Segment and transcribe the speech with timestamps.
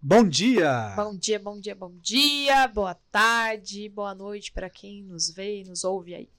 [0.00, 0.92] Bom dia!
[0.94, 5.64] Bom dia, bom dia, bom dia, boa tarde, boa noite para quem nos vê e
[5.64, 6.30] nos ouve aí.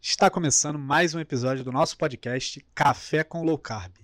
[0.00, 3.94] Está começando mais um episódio do nosso podcast Café com Low Carb.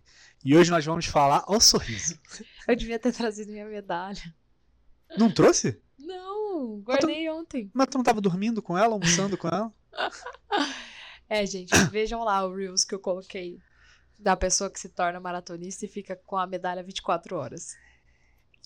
[0.44, 2.20] E hoje nós vamos falar ao sorriso.
[2.68, 4.22] Eu devia ter trazido minha medalha.
[5.16, 5.80] Não trouxe?
[5.98, 7.70] Não, guardei ontem.
[7.72, 9.72] Mas tu não estava dormindo com ela, almoçando com ela?
[11.26, 13.58] É, gente, vejam lá o Reels que eu coloquei
[14.18, 17.74] da pessoa que se torna maratonista e fica com a medalha 24 horas.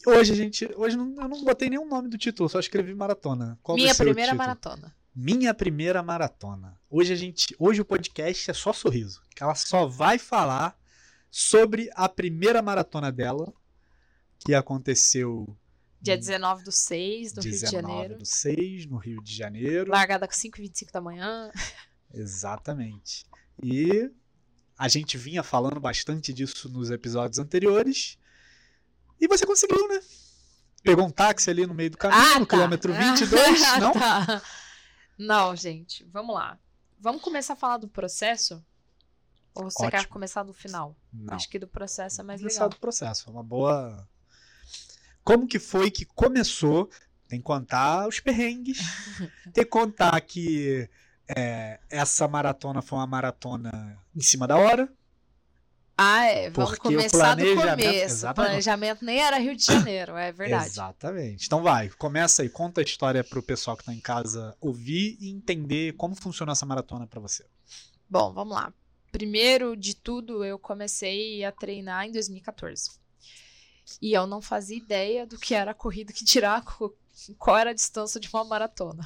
[0.07, 0.69] Hoje a gente.
[0.77, 3.59] Hoje não, eu não botei nenhum nome do título, só escrevi maratona.
[3.62, 4.95] Qual Minha primeira maratona.
[5.15, 6.79] Minha primeira maratona.
[6.88, 10.79] Hoje a gente, hoje o podcast é só sorriso, que ela só vai falar
[11.30, 13.52] sobre a primeira maratona dela,
[14.38, 15.57] que aconteceu
[16.01, 18.19] Dia 19 do 6, no Rio de 19 Janeiro.
[18.19, 19.91] do 6, no Rio de Janeiro.
[19.91, 21.51] Largada com 5h25 da manhã.
[22.15, 23.27] Exatamente.
[23.62, 24.10] E
[24.79, 28.18] a gente vinha falando bastante disso nos episódios anteriores.
[29.21, 30.01] E você conseguiu, né?
[30.83, 32.57] Pegou um táxi ali no meio do caminho, Ah, no tá.
[32.57, 33.93] quilômetro 22, Ah, não?
[33.93, 34.43] tá.
[35.19, 36.59] Não, gente, vamos lá.
[37.01, 38.65] Vamos começar a falar do processo?
[39.55, 40.13] Ou você quer Ótimo.
[40.13, 40.97] começar do final?
[41.13, 41.35] Não.
[41.35, 42.69] Acho que do processo é mais Começar legal.
[42.71, 44.09] do processo, é uma boa.
[45.25, 46.88] Como que foi que começou?
[47.27, 48.79] Tem que contar os perrengues.
[49.53, 50.88] Tem que contar que
[51.29, 54.88] é, essa maratona foi uma maratona em cima da hora.
[56.01, 56.49] Ah, é.
[56.51, 57.88] Vamos Porque o começar do começo.
[57.88, 58.46] O Exatamente.
[58.51, 60.66] planejamento nem era Rio de Janeiro, é verdade.
[60.66, 61.46] Exatamente.
[61.46, 65.28] Então vai, começa aí, conta a história pro pessoal que tá em casa ouvir e
[65.28, 67.44] entender como funciona essa maratona pra você.
[68.09, 68.72] Bom, vamos lá.
[69.10, 72.91] Primeiro de tudo, eu comecei a treinar em 2014.
[74.00, 76.94] E eu não fazia ideia do que era a corrida que tirar, co-
[77.38, 79.03] qual era a distância de uma maratona.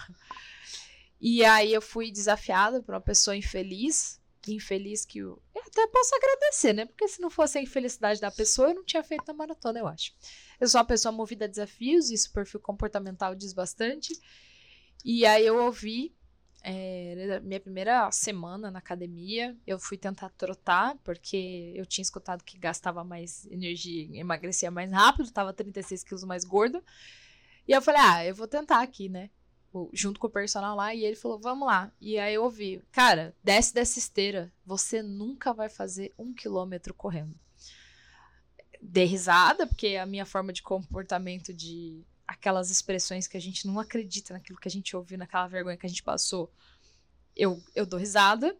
[1.20, 4.20] E aí eu fui desafiada por uma pessoa infeliz,
[4.50, 6.86] infeliz que eu, eu até posso agradecer, né?
[6.86, 9.86] Porque se não fosse a infelicidade da pessoa, eu não tinha feito a maratona, eu
[9.86, 10.12] acho.
[10.58, 14.18] Eu sou uma pessoa movida a desafios, isso o perfil comportamental diz bastante.
[15.04, 16.14] E aí eu ouvi
[16.62, 22.56] é, minha primeira semana na academia, eu fui tentar trotar, porque eu tinha escutado que
[22.56, 26.82] gastava mais energia emagrecia mais rápido, tava 36 quilos mais gorda.
[27.66, 29.30] E eu falei, ah, eu vou tentar aqui, né?
[29.72, 31.90] O- Junto com o personal lá, e ele falou, vamos lá.
[32.00, 37.34] E aí eu ouvi, cara, desce dessa esteira, você nunca vai fazer um quilômetro correndo.
[38.80, 43.78] Dei risada, porque a minha forma de comportamento de aquelas expressões que a gente não
[43.78, 46.50] acredita naquilo que a gente ouviu, naquela vergonha que a gente passou,
[47.36, 48.56] eu, eu dou risada.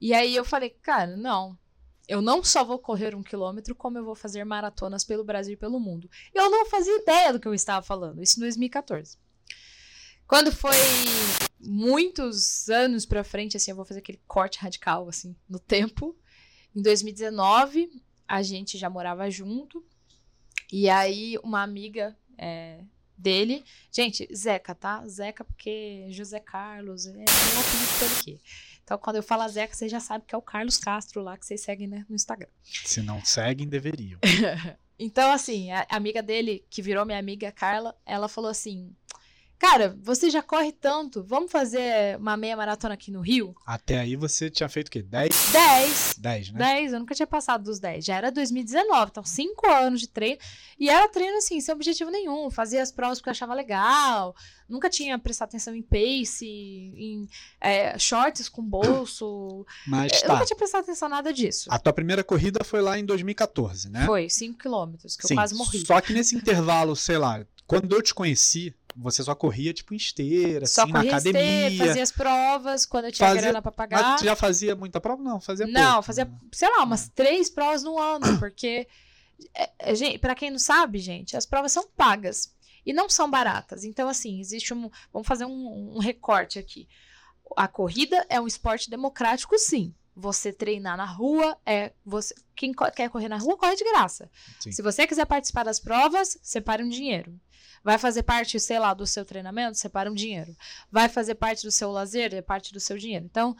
[0.00, 1.58] E aí eu falei, cara, não.
[2.06, 5.56] Eu não só vou correr um quilômetro, como eu vou fazer maratonas pelo Brasil e
[5.56, 6.08] pelo mundo.
[6.32, 9.18] Eu não fazia ideia do que eu estava falando, isso em 2014.
[10.26, 10.76] Quando foi
[11.60, 16.16] muitos anos pra frente, assim, eu vou fazer aquele corte radical, assim, no tempo.
[16.74, 17.90] Em 2019,
[18.26, 19.84] a gente já morava junto.
[20.72, 22.80] E aí, uma amiga é,
[23.16, 23.64] dele.
[23.90, 25.06] Gente, Zeca, tá?
[25.06, 28.40] Zeca, porque José Carlos é meu apelido pelo quê?
[28.82, 31.46] Então, quando eu falo Zeca, você já sabe que é o Carlos Castro lá, que
[31.46, 32.48] vocês seguem né, no Instagram.
[32.62, 34.20] Se não seguem, deveriam.
[34.98, 38.96] Então, assim, a a amiga dele, que virou minha amiga Carla, ela falou assim:
[39.58, 43.54] Cara, você já corre tanto, vamos fazer uma meia maratona aqui no Rio?
[43.66, 45.02] Até aí você tinha feito o quê?
[45.02, 45.50] 10?
[45.52, 46.14] 10.
[46.18, 46.58] 10, né?
[46.58, 48.04] 10, eu nunca tinha passado dos 10.
[48.04, 50.38] Já era 2019, então 5 anos de treino.
[50.78, 52.50] E era treino assim, sem objetivo nenhum.
[52.50, 54.36] Fazia as provas porque eu achava legal.
[54.68, 57.28] Nunca tinha prestado atenção em pace, em
[57.60, 59.64] é, shorts com bolso.
[59.86, 60.32] Mas Eu tá.
[60.34, 61.68] nunca tinha prestado atenção em nada disso.
[61.72, 64.04] A tua primeira corrida foi lá em 2014, né?
[64.04, 65.86] Foi 5 quilômetros, que Sim, eu quase morri.
[65.86, 69.96] Só que nesse intervalo, sei lá, quando eu te conheci, você só corria tipo em
[69.96, 71.68] esteira, Só assim, na academia.
[71.68, 74.02] esteira, fazia as provas quando eu tinha Fazia- grana pra pagar.
[74.02, 75.22] Mas já fazia muita prova?
[75.22, 76.38] Não, fazia Não, pouco, fazia, né?
[76.52, 78.88] sei lá, umas três provas no ano, porque,
[79.54, 82.54] é, é, gente, pra quem não sabe, gente, as provas são pagas
[82.86, 83.84] e não são baratas.
[83.84, 84.90] Então, assim, existe um.
[85.12, 86.88] Vamos fazer um, um recorte aqui.
[87.56, 89.94] A corrida é um esporte democrático, sim.
[90.18, 91.92] Você treinar na rua é.
[92.04, 94.30] Você, quem co- quer correr na rua, corre de graça.
[94.58, 94.72] Sim.
[94.72, 97.38] Se você quiser participar das provas, separe um dinheiro.
[97.84, 100.56] Vai fazer parte, sei lá, do seu treinamento, separa um dinheiro.
[100.90, 103.26] Vai fazer parte do seu lazer, é parte do seu dinheiro.
[103.26, 103.54] Então,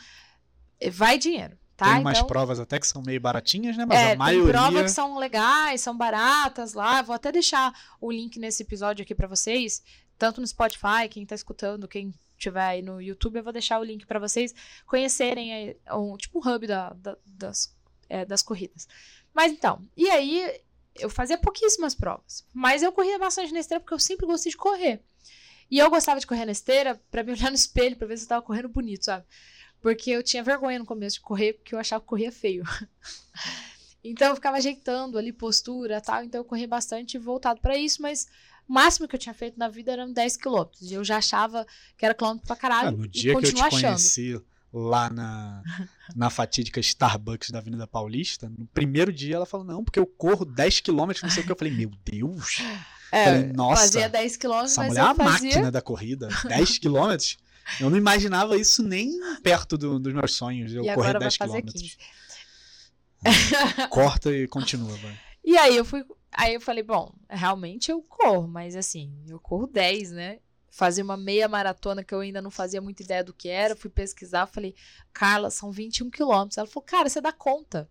[0.80, 1.92] eh, vai dinheiro, tá?
[1.92, 3.84] Tem umas então, provas até que são meio baratinhas, né?
[3.84, 4.52] Mas é, a maioria.
[4.52, 7.02] tem provas que são legais, são baratas lá.
[7.02, 9.82] Vou até deixar o link nesse episódio aqui pra vocês,
[10.18, 13.84] tanto no Spotify, quem tá escutando, quem tiver aí no YouTube, eu vou deixar o
[13.84, 14.54] link pra vocês
[14.86, 17.74] conhecerem aí, um, tipo um hub da- da- das,
[18.08, 18.86] é, das corridas.
[19.34, 20.60] Mas então, e aí
[20.96, 24.56] eu fazia pouquíssimas provas, mas eu corria bastante na esteira porque eu sempre gostei de
[24.56, 25.02] correr.
[25.70, 28.24] E eu gostava de correr na esteira pra me olhar no espelho, pra ver se
[28.24, 29.26] eu tava correndo bonito, sabe?
[29.80, 32.64] Porque eu tinha vergonha no começo de correr, porque eu achava que corria feio.
[34.04, 36.22] Então eu ficava ajeitando ali postura tal.
[36.22, 38.26] Então eu corri bastante voltado para isso, mas
[38.68, 40.90] o máximo que eu tinha feito na vida eram 10 quilômetros.
[40.90, 41.66] E eu já achava
[41.96, 42.88] que era quilômetro pra caralho.
[42.88, 43.82] Ah, no dia e que eu te achando.
[43.82, 44.40] conheci
[44.72, 45.62] lá na,
[46.14, 50.44] na fatídica Starbucks da Avenida Paulista, no primeiro dia ela falou, não, porque eu corro
[50.44, 51.52] 10 quilômetros, não sei o que.
[51.52, 52.58] Eu falei, meu Deus.
[53.12, 55.48] É, Falei, nossa, fazia 10 quilômetros, Essa mas mulher é a fazia.
[55.50, 56.28] máquina da corrida.
[56.48, 57.38] 10 quilômetros.
[57.80, 60.72] Eu não imaginava isso nem perto do- dos meus sonhos.
[60.74, 61.96] Eu e correr agora vai 10 fazer quilômetros.
[63.24, 63.88] 15.
[63.88, 65.18] Corta e continua, vai.
[65.48, 66.04] E aí eu fui.
[66.36, 70.40] Aí eu falei, bom, realmente eu corro, mas assim, eu corro 10, né?
[70.70, 73.74] Fazer uma meia maratona que eu ainda não fazia muita ideia do que era.
[73.74, 74.74] Fui pesquisar, falei,
[75.14, 76.58] Carla, são 21 quilômetros.
[76.58, 77.88] Ela falou, cara, você dá conta.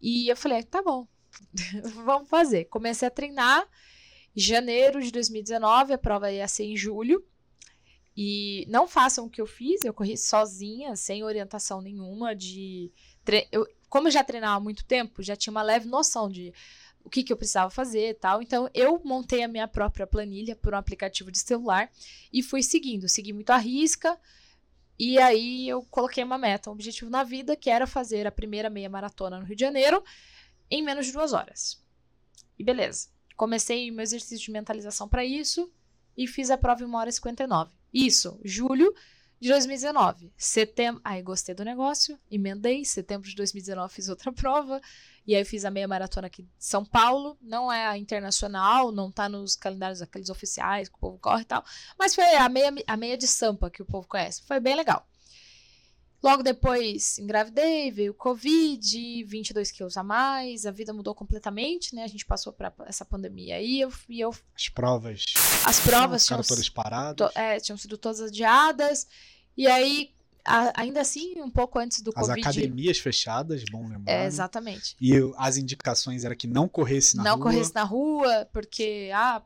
[0.00, 1.08] E eu falei, tá bom,
[2.04, 2.66] vamos fazer.
[2.66, 3.66] Comecei a treinar.
[4.36, 7.24] Em janeiro de 2019, a prova ia ser em julho.
[8.14, 12.90] E não façam o que eu fiz, eu corri sozinha, sem orientação nenhuma de.
[13.24, 16.52] tre- Eu, como eu já treinava há muito tempo, já tinha uma leve noção de
[17.06, 18.42] o que, que eu precisava fazer e tal.
[18.42, 21.88] Então, eu montei a minha própria planilha por um aplicativo de celular
[22.32, 23.08] e fui seguindo.
[23.08, 24.18] Segui muito a risca.
[24.98, 28.68] E aí, eu coloquei uma meta, um objetivo na vida, que era fazer a primeira
[28.68, 30.02] meia maratona no Rio de Janeiro
[30.68, 31.80] em menos de duas horas.
[32.58, 33.08] E beleza.
[33.36, 35.70] Comecei meu exercício de mentalização para isso
[36.16, 37.70] e fiz a prova em 1 hora e 59.
[37.94, 38.92] Isso, julho
[39.40, 40.32] de 2019.
[40.36, 41.00] Setembro.
[41.04, 42.84] Aí gostei do negócio, emendei.
[42.84, 44.80] Setembro de 2019 fiz outra prova.
[45.26, 47.36] E aí eu fiz a meia maratona aqui de São Paulo.
[47.42, 51.46] Não é a internacional, não tá nos calendários aqueles oficiais que o povo corre e
[51.46, 51.64] tal.
[51.98, 54.42] Mas foi a meia, a meia de Sampa que o povo conhece.
[54.46, 55.06] Foi bem legal.
[56.26, 62.02] Logo depois engravidei, veio o Covid, 22 quilos a mais, a vida mudou completamente, né?
[62.02, 65.24] A gente passou por essa pandemia aí eu, e eu, As provas
[65.64, 67.30] as provas ficaram tinham, todas paradas.
[67.32, 69.06] to- é, tinham sido todas adiadas.
[69.56, 70.10] E aí,
[70.44, 72.40] a- ainda assim, um pouco antes do As Covid.
[72.40, 74.12] academias fechadas, bom lembrar.
[74.12, 74.26] É, né?
[74.26, 74.96] exatamente.
[75.00, 77.42] E eu- as indicações era que não corresse na não rua.
[77.42, 79.42] corresse na rua, porque ah,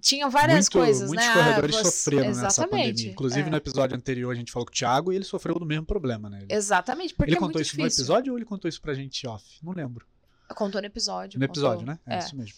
[0.00, 1.32] tinha várias Muito- coisas, muitos né?
[1.34, 3.12] corredores Ah, você- sofreram nessa Exatamente, pandemia.
[3.12, 3.50] Inclusive, é.
[3.50, 6.28] no episódio anterior, a gente falou com o Thiago e ele sofreu do mesmo problema,
[6.28, 6.40] né?
[6.42, 7.82] Ele, Exatamente, porque ele é contou isso difícil.
[7.82, 9.44] no episódio ou ele contou isso pra gente off?
[9.62, 10.06] Não lembro.
[10.54, 11.38] Contou no episódio.
[11.38, 11.94] No episódio, contou.
[11.94, 12.00] né?
[12.06, 12.18] É, É.
[12.18, 12.54] isso mesmo.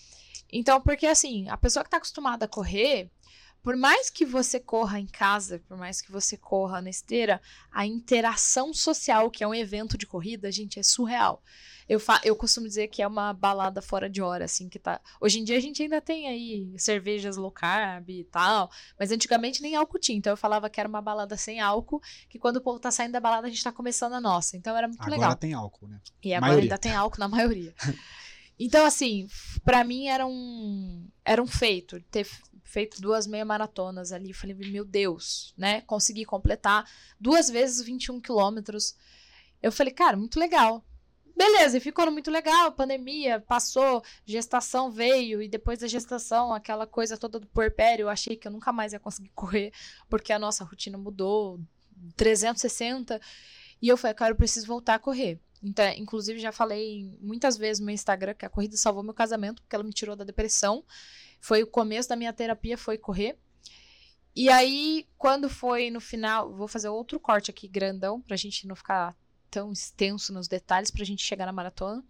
[0.53, 3.11] Então, porque assim, a pessoa que tá acostumada a correr,
[3.63, 7.41] por mais que você corra em casa, por mais que você corra na esteira,
[7.71, 11.43] a interação social, que é um evento de corrida, gente, é surreal.
[11.89, 15.01] Eu, fa eu costumo dizer que é uma balada fora de hora, assim, que tá.
[15.21, 19.61] Hoje em dia a gente ainda tem aí cervejas low carb e tal, mas antigamente
[19.61, 20.17] nem álcool tinha.
[20.17, 23.13] Então eu falava que era uma balada sem álcool, que quando o povo tá saindo
[23.13, 24.57] da balada a gente tá começando a nossa.
[24.57, 25.37] Então era muito Agora legal.
[25.37, 26.01] tem álcool, né?
[26.23, 26.65] E agora Maioria.
[26.67, 27.75] ainda tem álcool na maioria.
[28.63, 29.27] Então, assim,
[29.65, 32.29] pra mim era um, era um feito ter
[32.71, 34.33] feito duas meia maratonas ali.
[34.33, 35.81] Falei, meu Deus, né?
[35.83, 36.89] Consegui completar
[37.19, 38.95] duas vezes 21 quilômetros.
[39.61, 40.85] Eu falei, cara, muito legal.
[41.37, 42.73] Beleza, e ficou muito legal.
[42.73, 48.37] Pandemia passou, gestação veio, e depois da gestação, aquela coisa toda do puerpério, eu achei
[48.37, 49.73] que eu nunca mais ia conseguir correr,
[50.09, 51.59] porque a nossa rotina mudou
[52.17, 53.21] 360.
[53.83, 55.41] E eu falei, cara, eu preciso voltar a correr.
[55.63, 59.61] Então, inclusive, já falei muitas vezes no meu Instagram que a corrida salvou meu casamento,
[59.61, 60.85] porque ela me tirou da depressão.
[61.41, 63.39] Foi o começo da minha terapia, foi correr.
[64.35, 68.77] E aí, quando foi no final, vou fazer outro corte aqui grandão, pra gente não
[68.77, 69.17] ficar
[69.51, 72.05] tão extenso nos detalhes, pra gente chegar na maratona.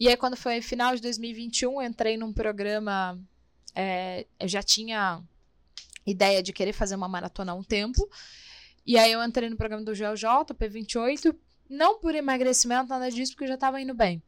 [0.00, 3.18] E aí, quando foi final de 2021, eu entrei num programa.
[3.74, 5.22] é, eu já tinha
[6.06, 8.08] ideia de querer fazer uma maratona há um tempo.
[8.86, 11.34] E aí eu entrei no programa do Joel J, P28,
[11.68, 14.22] não por emagrecimento, nada disso, porque eu já tava indo bem.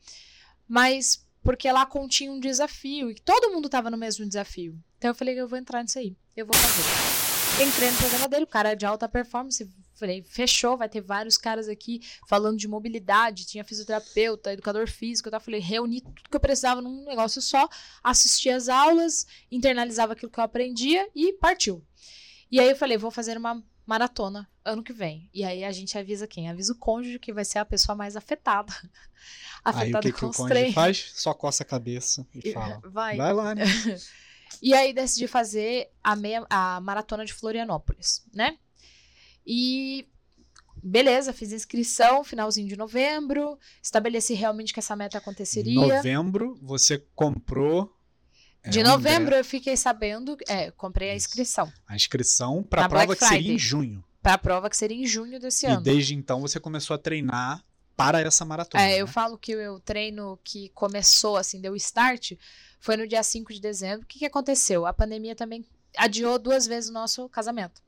[0.66, 4.76] Mas porque lá continha um desafio, e todo mundo tava no mesmo desafio.
[4.98, 7.64] Então eu falei, eu vou entrar nisso aí, eu vou fazer.
[7.64, 11.38] Entrei no programa dele, o cara é de alta performance, falei, fechou, vai ter vários
[11.38, 16.40] caras aqui falando de mobilidade, tinha fisioterapeuta, educador físico, eu falei, reuni tudo que eu
[16.40, 17.68] precisava num negócio só,
[18.02, 21.80] assisti as aulas, internalizava aquilo que eu aprendia e partiu.
[22.50, 25.30] E aí eu falei, vou fazer uma maratona ano que vem.
[25.32, 26.50] E aí a gente avisa quem?
[26.50, 28.72] Avisa o cônjuge que vai ser a pessoa mais afetada.
[29.64, 30.74] Aí o afetada que, que com o os cônjuge treinos.
[30.74, 31.10] faz?
[31.14, 32.80] Só coça a cabeça e E- fala.
[32.86, 33.16] Vai.
[33.16, 33.64] Vai lá, né?
[34.62, 38.56] E aí decidi fazer a, meia, a maratona de Florianópolis, né?
[39.44, 40.08] E
[40.82, 45.80] beleza, fiz inscrição, finalzinho de novembro, estabeleci realmente que essa meta Em aconteceria.
[45.96, 47.92] novembro, você comprou.
[48.66, 51.26] É, De novembro eu fiquei sabendo, é, comprei a Isso.
[51.28, 53.58] inscrição A inscrição para a prova Black que seria em Friday.
[53.58, 54.04] junho.
[54.22, 55.80] para a prova que seria em junho desse E ano.
[55.82, 57.64] desde então você começou a treinar
[57.96, 58.82] para essa maratona.
[58.84, 59.12] É, eu né?
[59.12, 62.32] falo que o treino que começou, assim, deu start,
[62.78, 64.02] foi no dia 5 de dezembro.
[64.04, 64.84] O que, que aconteceu?
[64.84, 65.64] A pandemia também
[65.96, 67.80] adiou duas vezes o nosso casamento.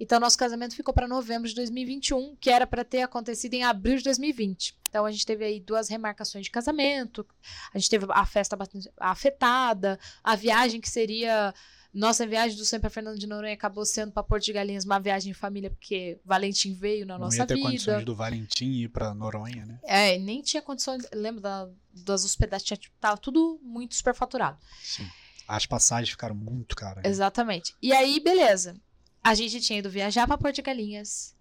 [0.00, 3.98] Então, nosso casamento ficou para novembro de 2021, que era para ter acontecido em abril
[3.98, 4.74] de 2020.
[4.88, 7.26] Então, a gente teve aí duas remarcações de casamento,
[7.72, 8.56] a gente teve a festa
[8.98, 11.52] afetada, a viagem que seria
[11.92, 15.32] nossa viagem do Sempre Fernando de Noronha acabou sendo para Porto de Galinhas uma viagem
[15.32, 17.66] em família, porque Valentim veio na Não nossa ia ter vida.
[17.66, 19.80] condições do Valentim ir pra Noronha, né?
[19.82, 21.04] É, nem tinha condições.
[21.12, 24.56] Lembro da, das hospedagens, tipo, tava tudo muito superfaturado.
[24.80, 25.08] Sim.
[25.48, 27.02] As passagens ficaram muito caras.
[27.02, 27.10] né?
[27.10, 27.74] Exatamente.
[27.82, 28.76] E aí, beleza.
[29.22, 31.36] A gente tinha ido viajar pra Porto de Galinhas.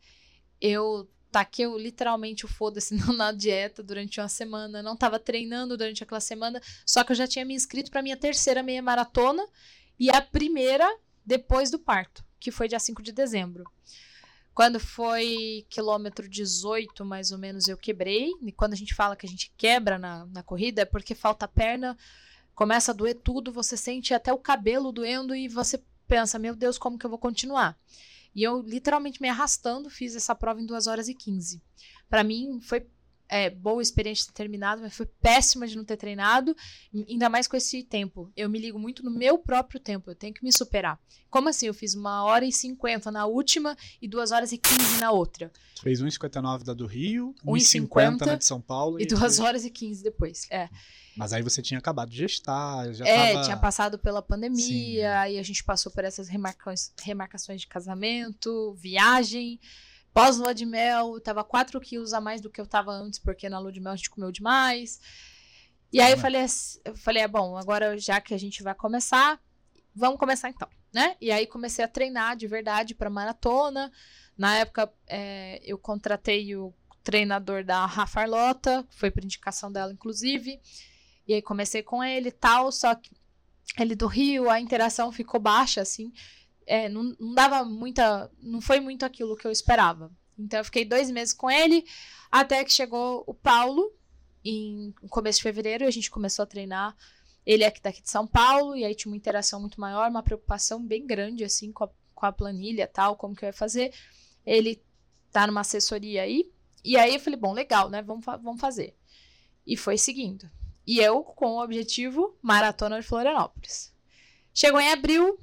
[0.59, 4.83] Eu taquei literalmente o foda-se na dieta durante uma semana.
[4.83, 6.61] Não tava treinando durante aquela semana.
[6.85, 9.45] Só que eu já tinha me inscrito pra minha terceira meia maratona.
[9.99, 10.87] E a primeira
[11.25, 13.63] depois do parto, que foi dia 5 de dezembro.
[14.53, 18.31] Quando foi quilômetro 18, mais ou menos, eu quebrei.
[18.41, 21.47] E quando a gente fala que a gente quebra na, na corrida, é porque falta
[21.47, 21.97] perna,
[22.55, 26.79] começa a doer tudo, você sente até o cabelo doendo e você pensa, meu Deus,
[26.79, 27.77] como que eu vou continuar?
[28.35, 31.61] E eu, literalmente, me arrastando, fiz essa prova em 2 horas e 15.
[32.09, 32.85] Pra mim, foi
[33.29, 36.55] é, boa experiência ter terminado, mas foi péssima de não ter treinado,
[37.07, 38.31] ainda mais com esse tempo.
[38.35, 40.99] Eu me ligo muito no meu próprio tempo, eu tenho que me superar.
[41.29, 41.67] Como assim?
[41.67, 45.51] Eu fiz uma hora e 50 na última e 2 horas e 15 na outra.
[45.81, 48.99] Fez 1,59 da do Rio, 1,50 1,50 na de São Paulo.
[48.99, 50.47] E 2 horas e 15 depois.
[50.49, 50.67] É.
[51.15, 53.43] Mas aí você tinha acabado de gestar, já É, tava...
[53.45, 55.03] tinha passado pela pandemia, Sim.
[55.05, 59.59] aí a gente passou por essas remarcações, remarcações de casamento, viagem,
[60.13, 63.59] pós-lua de mel, tava 4 quilos a mais do que eu tava antes, porque na
[63.59, 64.99] lua de mel a gente comeu demais.
[65.91, 66.21] E aí eu Ué.
[66.21, 66.45] falei,
[66.85, 69.39] eu falei, é bom, agora já que a gente vai começar,
[69.95, 71.15] vamos começar então, né?
[71.19, 73.91] E aí comecei a treinar de verdade pra maratona.
[74.37, 76.73] Na época, é, eu contratei o
[77.03, 80.61] treinador da Rafa Arlota, foi por indicação dela, inclusive.
[81.27, 83.11] E aí comecei com ele e tal, só que
[83.77, 86.11] ele do Rio, a interação ficou baixa, assim.
[86.69, 88.31] É, não, não dava muita.
[88.39, 90.11] Não foi muito aquilo que eu esperava.
[90.37, 91.83] Então eu fiquei dois meses com ele,
[92.31, 93.91] até que chegou o Paulo,
[94.45, 96.95] em começo de fevereiro, e a gente começou a treinar.
[97.43, 100.21] Ele é aqui daqui de São Paulo, e aí tinha uma interação muito maior, uma
[100.21, 103.91] preocupação bem grande, assim, com a, com a planilha tal, como que eu ia fazer.
[104.45, 104.79] Ele
[105.31, 106.51] tá numa assessoria aí,
[106.85, 108.03] e aí eu falei, bom, legal, né?
[108.03, 108.95] Vamos, vamos fazer.
[109.65, 110.49] E foi seguindo.
[110.85, 113.91] E eu com o objetivo Maratona de Florianópolis.
[114.53, 115.39] Chegou em abril,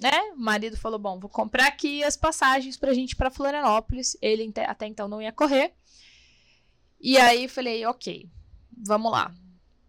[0.00, 0.12] né?
[0.32, 4.16] O marido falou: Bom, vou comprar aqui as passagens pra gente ir pra Florianópolis.
[4.22, 5.74] Ele até então não ia correr.
[7.00, 8.28] E aí falei: Ok,
[8.76, 9.34] vamos lá.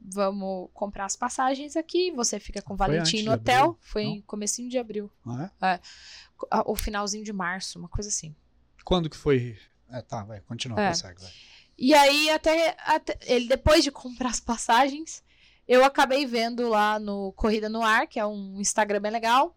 [0.01, 2.11] Vamos comprar as passagens aqui.
[2.11, 3.63] Você fica com o Valentim no hotel.
[3.65, 4.11] abril, Foi não?
[4.15, 5.11] em comecinho de abril.
[5.25, 5.51] Não é?
[5.61, 8.33] Ah, O finalzinho de março, uma coisa assim.
[8.83, 9.57] Quando que foi?
[9.91, 10.87] É, tá, vai, continua, É.
[10.87, 11.31] prossegue, vai.
[11.77, 15.23] E aí, até, até- ele, depois de comprar as passagens,
[15.67, 19.55] eu acabei vendo lá no Corrida no Ar, que é um Instagram bem legal,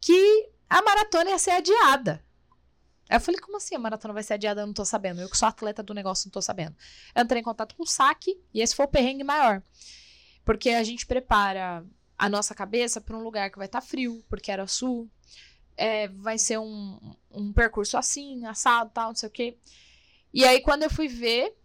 [0.00, 2.24] que a maratona ia ser adiada.
[3.10, 4.60] Eu falei, como assim a maratona vai ser adiada?
[4.60, 5.20] Eu não tô sabendo.
[5.20, 6.76] Eu que sou atleta do negócio, não tô sabendo.
[7.14, 9.62] Eu entrei em contato com o saque e esse foi o perrengue maior.
[10.44, 11.84] Porque a gente prepara
[12.18, 15.08] a nossa cabeça para um lugar que vai estar frio, porque era sul.
[15.76, 16.98] É, vai ser um,
[17.30, 19.56] um percurso assim, assado, tal, não sei o quê.
[20.34, 21.56] E aí, quando eu fui ver,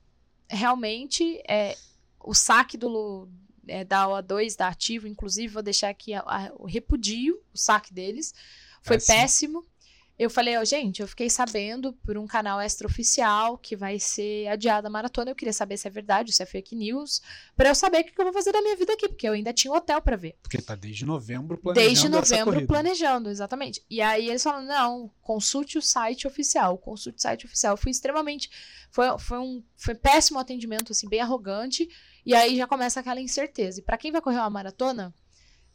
[0.48, 1.76] realmente, é,
[2.20, 3.28] o saque do,
[3.68, 7.94] é, da OA2, da Ativo, inclusive, vou deixar aqui a- a- o repudio, o saque
[7.94, 8.34] deles.
[8.82, 9.18] Foi Péssimo.
[9.18, 9.74] péssimo.
[10.20, 14.88] Eu falei, ó, gente, eu fiquei sabendo por um canal extraoficial que vai ser adiada
[14.88, 15.32] a maratona.
[15.32, 17.20] Eu queria saber se é verdade, se é fake news,
[17.56, 19.52] pra eu saber o que eu vou fazer da minha vida aqui, porque eu ainda
[19.52, 20.36] tinha um hotel pra ver.
[20.44, 23.84] Porque tá desde novembro planejando Desde novembro planejando, exatamente.
[23.90, 27.74] E aí eles falaram: não, consulte o site oficial, consulte o site oficial.
[27.74, 28.52] Eu fui extremamente.
[28.92, 31.90] Foi, foi um foi péssimo atendimento, assim, bem arrogante.
[32.26, 33.80] E aí já começa aquela incerteza.
[33.80, 35.14] E pra quem vai correr uma maratona,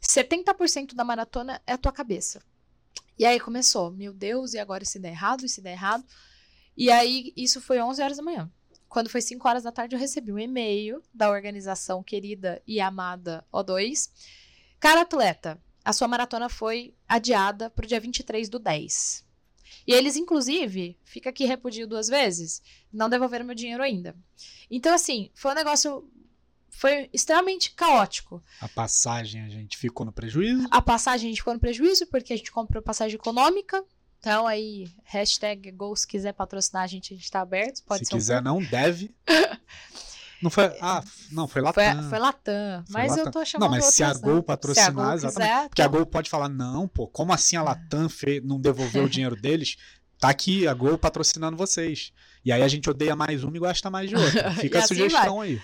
[0.01, 2.41] 70% da maratona é a tua cabeça.
[3.17, 6.05] E aí começou, meu Deus, e agora se der errado, e se der errado.
[6.75, 8.49] E aí isso foi 11 horas da manhã.
[8.87, 13.45] Quando foi 5 horas da tarde, eu recebi um e-mail da organização querida e amada
[13.53, 14.09] O2.
[14.79, 19.25] Cara atleta, a sua maratona foi adiada para o dia 23 do 10.
[19.85, 24.15] E eles, inclusive, fica aqui repudio duas vezes, não devolveram meu dinheiro ainda.
[24.69, 26.09] Então, assim, foi um negócio.
[26.71, 28.41] Foi extremamente caótico.
[28.61, 30.67] A passagem a gente ficou no prejuízo.
[30.71, 33.83] A passagem a gente ficou no prejuízo, porque a gente comprou passagem econômica.
[34.19, 37.81] Então, aí, hashtag Gol, se quiser patrocinar a gente, a gente tá aberto.
[37.85, 39.13] Pode Se ser um quiser, não deve.
[40.41, 40.65] Não foi.
[40.79, 41.83] Ah, não, foi Latam.
[42.01, 42.83] Foi, foi Latam.
[42.85, 43.31] Foi Mas eu Latam.
[43.33, 44.31] tô chamando Não, mas se a outras, né?
[44.31, 45.49] Gol patrocinar, Se a Gol exatamente.
[45.51, 48.57] quiser, Porque a tá- Gol pode falar, não, pô, como assim a Latam fe- não
[48.57, 49.75] devolveu o dinheiro deles?
[50.17, 52.13] Tá aqui a Gol patrocinando vocês.
[52.45, 54.51] E aí a gente odeia mais uma e gosta mais de outra.
[54.55, 55.61] Fica a assim sugestão aí.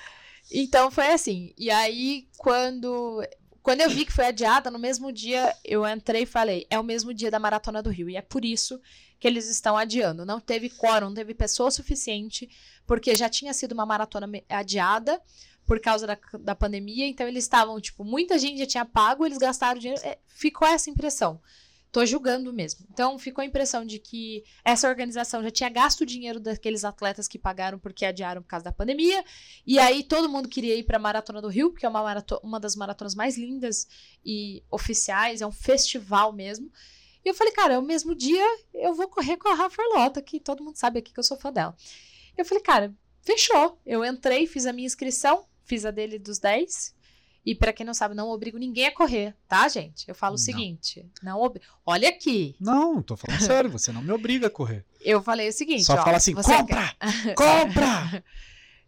[0.51, 1.53] Então foi assim.
[1.57, 3.23] E aí, quando,
[3.61, 6.83] quando eu vi que foi adiada, no mesmo dia eu entrei e falei: é o
[6.83, 8.09] mesmo dia da Maratona do Rio.
[8.09, 8.79] E é por isso
[9.19, 10.25] que eles estão adiando.
[10.25, 12.49] Não teve quórum, não teve pessoa suficiente,
[12.85, 15.21] porque já tinha sido uma maratona adiada
[15.65, 19.39] por causa da, da pandemia, então eles estavam, tipo, muita gente já tinha pago, eles
[19.39, 21.41] gastaram dinheiro, é, ficou essa impressão.
[21.95, 22.85] Tô julgando mesmo.
[22.91, 27.25] Então ficou a impressão de que essa organização já tinha gasto o dinheiro daqueles atletas
[27.25, 29.23] que pagaram porque adiaram por causa da pandemia.
[29.65, 32.01] E aí todo mundo queria ir para a Maratona do Rio, que é uma,
[32.43, 33.87] uma das maratonas mais lindas
[34.25, 36.69] e oficiais, é um festival mesmo.
[37.23, 40.21] E eu falei, cara, é o mesmo dia eu vou correr com a Rafa Arlota,
[40.21, 41.73] que todo mundo sabe aqui que eu sou fã dela.
[42.37, 43.79] Eu falei, cara, fechou.
[43.85, 46.93] Eu entrei, fiz a minha inscrição, fiz a dele dos 10,
[47.45, 50.07] e para quem não sabe, não obrigo ninguém a correr, tá, gente?
[50.07, 50.35] Eu falo não.
[50.35, 51.61] o seguinte, não ob...
[51.85, 52.55] olha aqui.
[52.59, 54.83] Não, tô falando sério, você não me obriga a correr.
[54.99, 56.95] Eu falei o seguinte, Só ó, fala assim, compra!
[56.99, 57.35] Quer...
[57.35, 58.23] compra!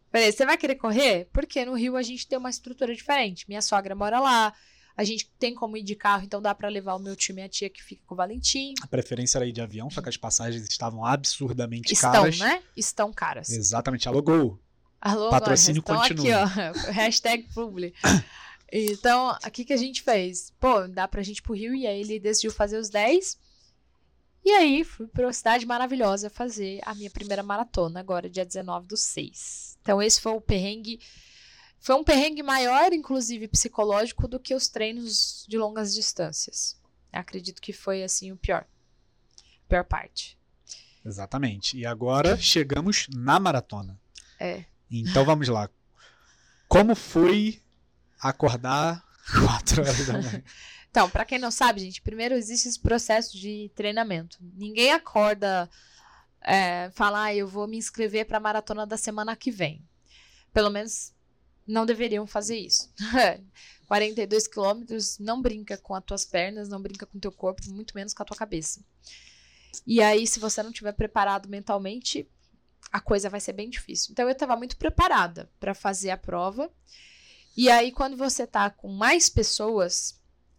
[0.10, 1.28] Falei, você vai querer correr?
[1.34, 3.44] Porque no Rio a gente tem uma estrutura diferente.
[3.46, 4.54] Minha sogra mora lá,
[4.96, 7.36] a gente tem como ir de carro, então dá para levar o meu tio e
[7.36, 8.74] minha tia que fica com o Valentim.
[8.82, 12.34] A preferência era ir de avião, só que as passagens estavam absurdamente Estão, caras.
[12.36, 12.64] Estão, né?
[12.76, 13.50] Estão caras.
[13.50, 14.60] Exatamente, alugou.
[15.00, 16.46] Alô, Patrocínio continua.
[16.46, 16.72] aqui, ó.
[16.92, 17.94] Hashtag publi.
[18.72, 20.54] Então, o que, que a gente fez?
[20.60, 23.40] Pô, dá pra gente ir pro Rio, e aí ele decidiu fazer os 10.
[24.44, 28.88] E aí, fui pra uma cidade maravilhosa fazer a minha primeira maratona, agora, dia 19
[28.88, 29.78] do 6.
[29.82, 31.00] Então, esse foi o perrengue.
[31.80, 36.78] Foi um perrengue maior, inclusive psicológico, do que os treinos de longas distâncias.
[37.12, 38.66] Acredito que foi, assim, o pior.
[39.66, 40.38] A pior parte.
[41.06, 41.78] Exatamente.
[41.78, 43.98] E agora chegamos na maratona.
[44.40, 44.66] É.
[44.92, 45.70] Então vamos lá.
[46.68, 47.62] Como foi
[48.20, 49.04] acordar
[49.46, 50.44] 4 horas da manhã.
[50.90, 54.38] então, para quem não sabe, gente, primeiro existe esse processo de treinamento.
[54.42, 55.70] Ninguém acorda,
[56.42, 59.84] é, fala, ah, eu vou me inscrever para a maratona da semana que vem.
[60.54, 61.14] Pelo menos
[61.68, 62.90] não deveriam fazer isso.
[63.88, 67.96] 42 quilômetros, não brinca com as tuas pernas, não brinca com o teu corpo, muito
[67.96, 68.82] menos com a tua cabeça.
[69.86, 72.28] E aí, se você não estiver preparado mentalmente,
[72.92, 74.12] a coisa vai ser bem difícil.
[74.12, 76.70] Então, eu estava muito preparada para fazer a prova.
[77.58, 80.16] E aí, quando você tá com mais pessoas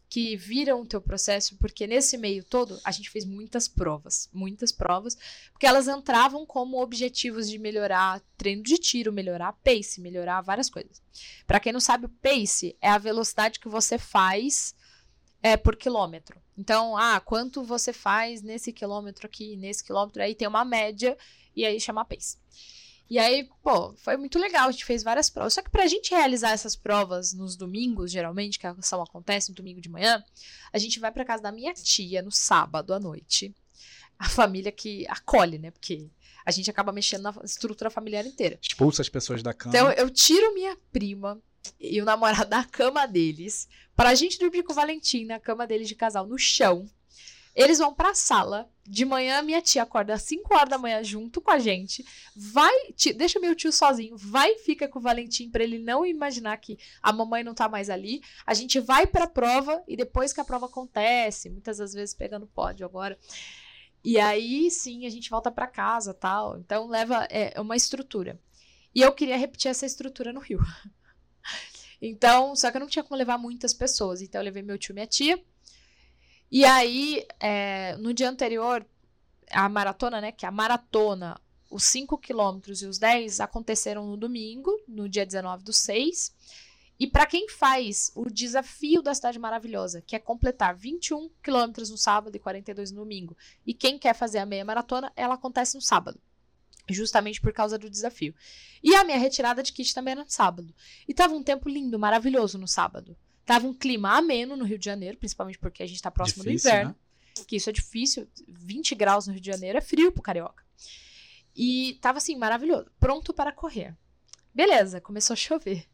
[0.08, 4.72] que viram o teu processo, porque nesse meio todo a gente fez muitas provas, muitas
[4.72, 5.16] provas,
[5.52, 11.00] porque elas entravam como objetivos de melhorar treino de tiro, melhorar pace, melhorar várias coisas.
[11.46, 14.74] Para quem não sabe, o pace é a velocidade que você faz
[15.40, 16.40] é, por quilômetro.
[16.56, 21.16] Então, ah, quanto você faz nesse quilômetro aqui, nesse quilômetro, aí tem uma média
[21.54, 22.38] e aí chama pace.
[23.10, 24.68] E aí, pô, foi muito legal.
[24.68, 25.54] A gente fez várias provas.
[25.54, 29.54] Só que pra gente realizar essas provas nos domingos, geralmente, que a ação acontece no
[29.54, 30.22] domingo de manhã,
[30.72, 33.54] a gente vai pra casa da minha tia no sábado à noite.
[34.18, 35.70] A família que acolhe, né?
[35.70, 36.10] Porque
[36.44, 38.58] a gente acaba mexendo na estrutura familiar inteira.
[38.60, 39.74] Expulsa as pessoas da cama.
[39.74, 41.40] Então, eu tiro minha prima
[41.80, 45.88] e o namorado da cama deles pra gente dormir com o Valentim na cama deles
[45.88, 46.88] de casal no chão.
[47.58, 48.70] Eles vão pra sala.
[48.84, 52.04] De manhã, minha tia acorda às 5 horas da manhã junto com a gente.
[52.34, 52.72] Vai,
[53.16, 56.78] deixa meu tio sozinho, vai e fica com o Valentim para ele não imaginar que
[57.02, 58.22] a mamãe não tá mais ali.
[58.46, 62.46] A gente vai pra prova e depois que a prova acontece, muitas das vezes pegando
[62.46, 63.18] pódio agora.
[64.04, 66.58] E aí sim a gente volta para casa tal.
[66.58, 68.40] Então leva é, uma estrutura.
[68.94, 70.60] E eu queria repetir essa estrutura no Rio.
[72.00, 74.22] Então, só que eu não tinha como levar muitas pessoas.
[74.22, 75.42] Então eu levei meu tio e minha tia.
[76.50, 78.86] E aí, é, no dia anterior,
[79.50, 80.32] a maratona, né?
[80.32, 85.26] Que é a maratona, os 5 quilômetros e os 10 aconteceram no domingo, no dia
[85.26, 86.34] 19 do 6.
[86.98, 91.96] E para quem faz o desafio da Cidade Maravilhosa, que é completar 21 quilômetros no
[91.96, 95.82] sábado e 42 no domingo, e quem quer fazer a meia maratona, ela acontece no
[95.82, 96.20] sábado.
[96.90, 98.34] Justamente por causa do desafio.
[98.82, 100.74] E a minha retirada de kit também era no sábado.
[101.06, 103.16] E tava um tempo lindo, maravilhoso no sábado.
[103.48, 106.70] Tava um clima ameno no Rio de Janeiro, principalmente porque a gente tá próximo difícil,
[106.70, 106.90] do inverno.
[106.90, 107.44] Né?
[107.46, 108.28] Que isso é difícil.
[108.46, 110.62] 20 graus no Rio de Janeiro é frio pro carioca.
[111.56, 112.90] E tava assim, maravilhoso.
[113.00, 113.96] Pronto para correr.
[114.54, 115.86] Beleza, começou a chover.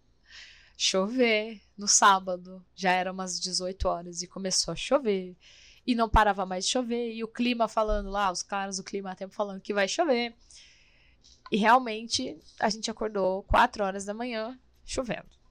[0.77, 2.61] Chover no sábado.
[2.75, 5.37] Já era umas 18 horas e começou a chover.
[5.87, 7.15] E não parava mais de chover.
[7.15, 10.35] E o clima falando lá, os caras do clima tempo falando que vai chover.
[11.53, 15.44] E realmente a gente acordou 4 horas da manhã chovendo.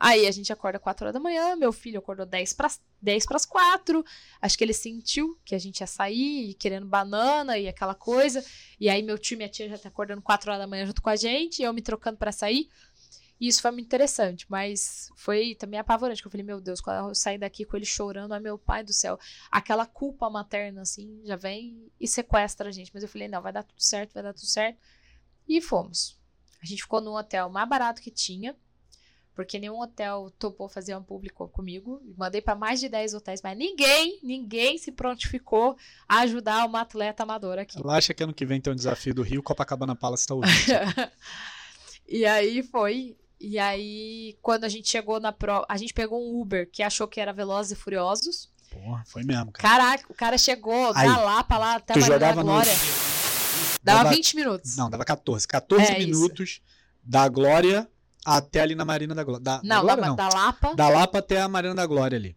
[0.00, 2.70] Aí a gente acorda 4 horas da manhã, meu filho acordou 10 para
[3.02, 4.04] 10 para as 4.
[4.40, 8.44] Acho que ele sentiu que a gente ia sair, querendo banana e aquela coisa.
[8.78, 11.02] E aí meu tio e minha tia já tá acordando 4 horas da manhã junto
[11.02, 12.68] com a gente, e eu me trocando para sair.
[13.40, 17.08] E isso foi muito interessante, mas foi também apavorante, que eu falei, meu Deus, quando
[17.08, 19.16] eu sair daqui com ele chorando, ai meu pai do céu,
[19.48, 22.90] aquela culpa materna, assim, já vem e sequestra a gente.
[22.92, 24.78] Mas eu falei, não, vai dar tudo certo, vai dar tudo certo.
[25.48, 26.18] E fomos.
[26.60, 28.56] A gente ficou num hotel mais barato que tinha,
[29.38, 32.02] porque nenhum hotel topou fazer um público comigo.
[32.16, 35.76] Mandei para mais de 10 hotéis, mas ninguém, ninguém se prontificou
[36.08, 37.78] a ajudar uma atleta amadora aqui.
[37.80, 40.50] Ela acha que ano que vem tem um desafio do Rio, Copacabana Palace tá ouvindo.
[42.08, 43.16] e aí foi.
[43.40, 47.06] E aí, quando a gente chegou na prova, a gente pegou um Uber que achou
[47.06, 48.50] que era Velozes e Furiosos.
[48.72, 49.68] Porra, foi mesmo, cara.
[49.68, 52.72] Caraca, o cara chegou da Lapa lá até tu a da jogava no- Glória.
[53.84, 54.76] Dava Dava- 20 minutos.
[54.76, 55.46] Não, dava 14.
[55.46, 56.08] 14 É, isso.
[56.22, 56.60] minutos
[57.04, 57.88] da Glória
[58.36, 59.42] até ali na Marina da Glória.
[59.42, 60.16] Da, da Não, Glória, da, não.
[60.16, 60.74] da Lapa.
[60.74, 62.36] Da Lapa até a Marina da Glória ali.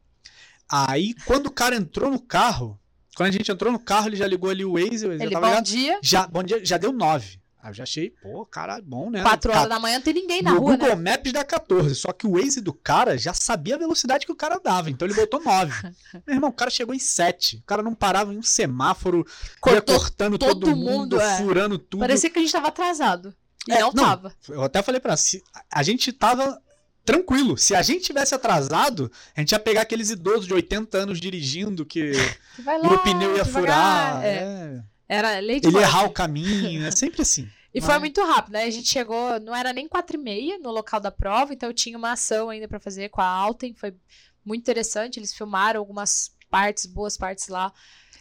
[0.69, 2.79] Aí, quando o cara entrou no carro,
[3.15, 5.41] quando a gente entrou no carro, ele já ligou ali o Waze, já Ele, tava
[5.41, 5.65] bom ligado.
[5.65, 5.99] dia.
[6.01, 7.41] Já, bom dia, já deu 9.
[7.63, 9.21] Aí eu já achei, pô, cara, bom, né?
[9.21, 11.11] 4 horas da manhã não tem ninguém na no rua, Google né?
[11.11, 14.35] Maps dá 14, só que o Waze do cara já sabia a velocidade que o
[14.35, 15.71] cara dava, então ele botou 9.
[16.25, 17.57] Meu irmão, o cara chegou em 7.
[17.57, 21.37] O cara não parava em um semáforo, ia Cortou cortando todo, todo mundo, mundo, é.
[21.37, 21.99] furando tudo.
[21.99, 23.35] Parecia que a gente tava atrasado.
[23.67, 24.03] E É, não, não.
[24.03, 24.35] tava.
[24.49, 26.61] Eu até falei pra ela, se a gente tava
[27.03, 27.57] tranquilo.
[27.57, 31.85] Se a gente tivesse atrasado, a gente ia pegar aqueles idosos de 80 anos dirigindo
[31.85, 32.11] que
[32.63, 33.51] lá, o pneu ia devagar.
[33.51, 34.23] furar.
[34.25, 34.35] É.
[34.37, 34.83] é.
[35.09, 37.49] Era leite Ele errar o caminho, é sempre assim.
[37.73, 38.65] E foi muito rápido, né?
[38.65, 41.73] A gente chegou, não era nem quatro e meia no local da prova, então eu
[41.73, 43.95] tinha uma ação ainda pra fazer com a Alten, foi
[44.43, 45.17] muito interessante.
[45.17, 47.71] Eles filmaram algumas partes, boas partes lá.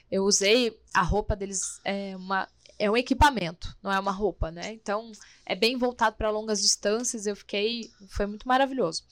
[0.09, 2.47] Eu usei a roupa deles, é, uma,
[2.81, 4.73] é um equipamento, não é uma roupa, né?
[4.73, 5.13] Então
[5.45, 7.27] é bem voltado para longas distâncias.
[7.27, 9.05] Eu fiquei, foi muito maravilhoso.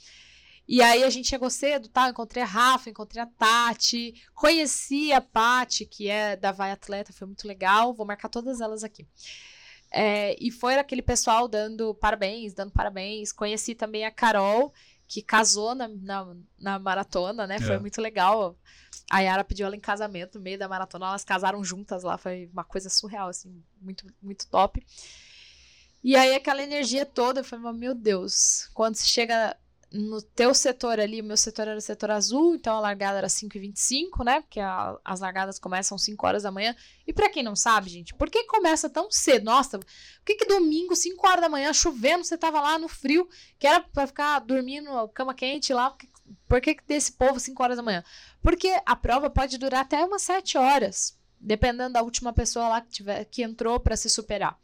[0.67, 2.09] E aí a gente chegou cedo, tá?
[2.09, 7.27] Encontrei a Rafa, encontrei a Tati, conheci a Pati, que é da Vai Atleta, foi
[7.27, 7.93] muito legal.
[7.95, 9.07] Vou marcar todas elas aqui.
[9.91, 13.33] É, e foi aquele pessoal dando parabéns, dando parabéns.
[13.33, 14.73] Conheci também a Carol,
[15.07, 17.59] que casou na, na, na maratona, né?
[17.59, 17.79] Foi É.
[17.79, 18.57] muito legal.
[19.11, 22.49] A Yara pediu ela em casamento no meio da maratona, elas casaram juntas lá, foi
[22.53, 24.85] uma coisa surreal, assim, muito, muito top.
[26.03, 29.57] E aí aquela energia toda, eu falei, meu Deus, quando você chega
[29.91, 33.29] no teu setor ali, o meu setor era o setor azul, então a largada era
[33.29, 34.43] 5h25, né?
[34.43, 36.77] Porque a- as largadas começam 5 horas da manhã.
[37.07, 39.45] E pra quem não sabe, gente, por que começa tão cedo?
[39.47, 39.87] Nossa, por
[40.27, 43.27] que, que domingo, 5 horas da manhã, chovendo, você tava lá no frio,
[43.59, 45.91] que era pra ficar dormindo, cama quente lá?
[45.91, 46.09] Por que-
[46.47, 48.05] Por que, que desse povo 5 horas da manhã?
[48.43, 52.91] Porque a prova pode durar até umas 7 horas, dependendo da última pessoa lá que,
[52.91, 54.59] tiver, que entrou pra se superar.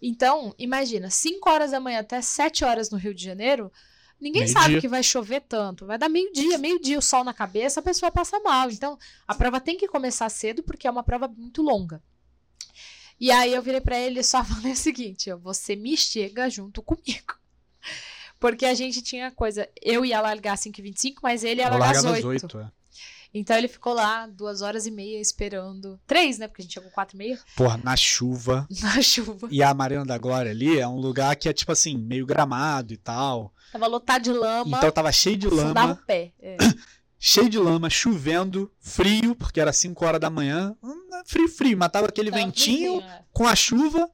[0.00, 3.72] Então, imagina, 5 horas da manhã até 7 horas no Rio de Janeiro,
[4.20, 4.62] ninguém Meio-dia.
[4.62, 5.86] sabe que vai chover tanto.
[5.86, 8.70] Vai dar meio-dia, meio-dia, o sol na cabeça, a pessoa passa mal.
[8.70, 12.02] Então, a prova tem que começar cedo, porque é uma prova muito longa.
[13.20, 17.36] E aí eu virei pra ele só falei o seguinte: você me chega junto comigo.
[18.38, 21.96] Porque a gente tinha coisa, eu ia largar às 5h25, mas ele ia Eu largar
[21.96, 22.24] às 8.
[22.28, 22.58] 8.
[22.60, 22.70] é.
[23.32, 26.00] Então ele ficou lá duas horas e meia esperando.
[26.06, 26.48] Três, né?
[26.48, 28.66] Porque a gente chegou quatro e meia Porra, na chuva.
[28.82, 29.48] na chuva.
[29.50, 32.92] E a Marina da Glória ali é um lugar que é tipo assim, meio gramado
[32.92, 33.52] e tal.
[33.70, 34.78] Tava lotado de lama.
[34.78, 36.32] Então tava cheio de lama, o pé.
[36.40, 36.56] É.
[37.18, 40.74] cheio de lama, chovendo, frio, porque era 5 horas da manhã.
[40.82, 43.24] Hum, Frio, frio, matava aquele Tava ventinho friozinho, é.
[43.32, 44.08] com a chuva.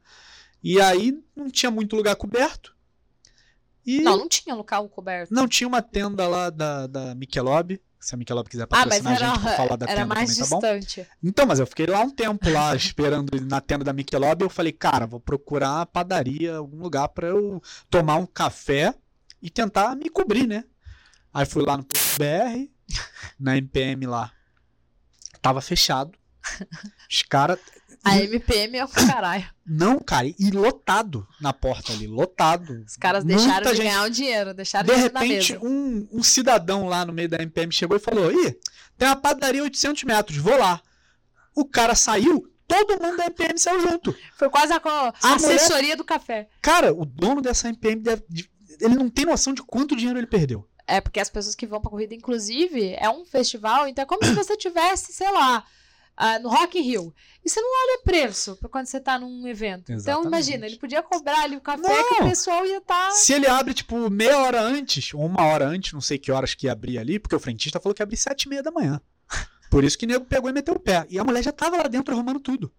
[0.63, 2.75] E aí não tinha muito lugar coberto.
[3.87, 5.33] E Não, não tinha local coberto.
[5.33, 7.79] não tinha uma tenda lá da, da Michelob.
[8.05, 10.31] Se a Michelob quiser Ah, patrocinar a era, gente pra falar da era tenda mais
[10.37, 10.61] também, tá bom?
[10.79, 11.09] distante.
[11.23, 14.43] Então, mas eu fiquei lá um tempo lá esperando na tenda da Michelob.
[14.43, 18.95] Eu falei, cara, vou procurar uma padaria, algum lugar pra eu tomar um café
[19.41, 20.65] e tentar me cobrir, né?
[21.33, 22.69] Aí fui lá no BR,
[23.41, 24.31] na MPM lá.
[25.41, 26.13] Tava fechado.
[27.11, 27.59] Os caras.
[28.05, 29.47] A MPM é o caralho.
[29.67, 32.85] Não, cara, e lotado na porta ali, lotado.
[32.87, 33.87] Os caras Muita deixaram de gente.
[33.87, 37.39] ganhar o dinheiro, deixaram De dinheiro na repente, um, um cidadão lá no meio da
[37.43, 38.59] MPM chegou e falou: Ih,
[38.99, 40.81] tem uma padaria a 800 metros, vou lá.
[41.57, 44.15] O cara saiu, todo mundo da MPM saiu junto.
[44.37, 46.49] Foi quase a, a A mulher- assessoria do café.
[46.61, 48.23] Cara, o dono dessa MPM deve.
[48.29, 50.69] de- Ele não tem noção de quanto dinheiro ele perdeu.
[50.87, 54.23] É, porque as pessoas que vão pra corrida, inclusive, é um festival, então é como
[54.23, 55.65] se você tivesse, sei lá,
[56.17, 57.15] ah, no Rock in Rio.
[57.45, 59.85] E você não olha preço pra quando você tá num evento.
[59.85, 60.27] Então, Exatamente.
[60.29, 62.09] imagina, ele podia cobrar ali o café Não.
[62.09, 63.11] que o pessoal ia estar.
[63.13, 66.55] Se ele abre, tipo, meia hora antes, ou uma hora antes, não sei que horas
[66.55, 68.71] que ia abrir ali, porque o frentista falou que ia abrir sete e meia da
[68.71, 69.01] manhã.
[69.71, 71.05] Por isso que o nego pegou e meteu o pé.
[71.11, 72.73] E a mulher já tava lá dentro arrumando tudo.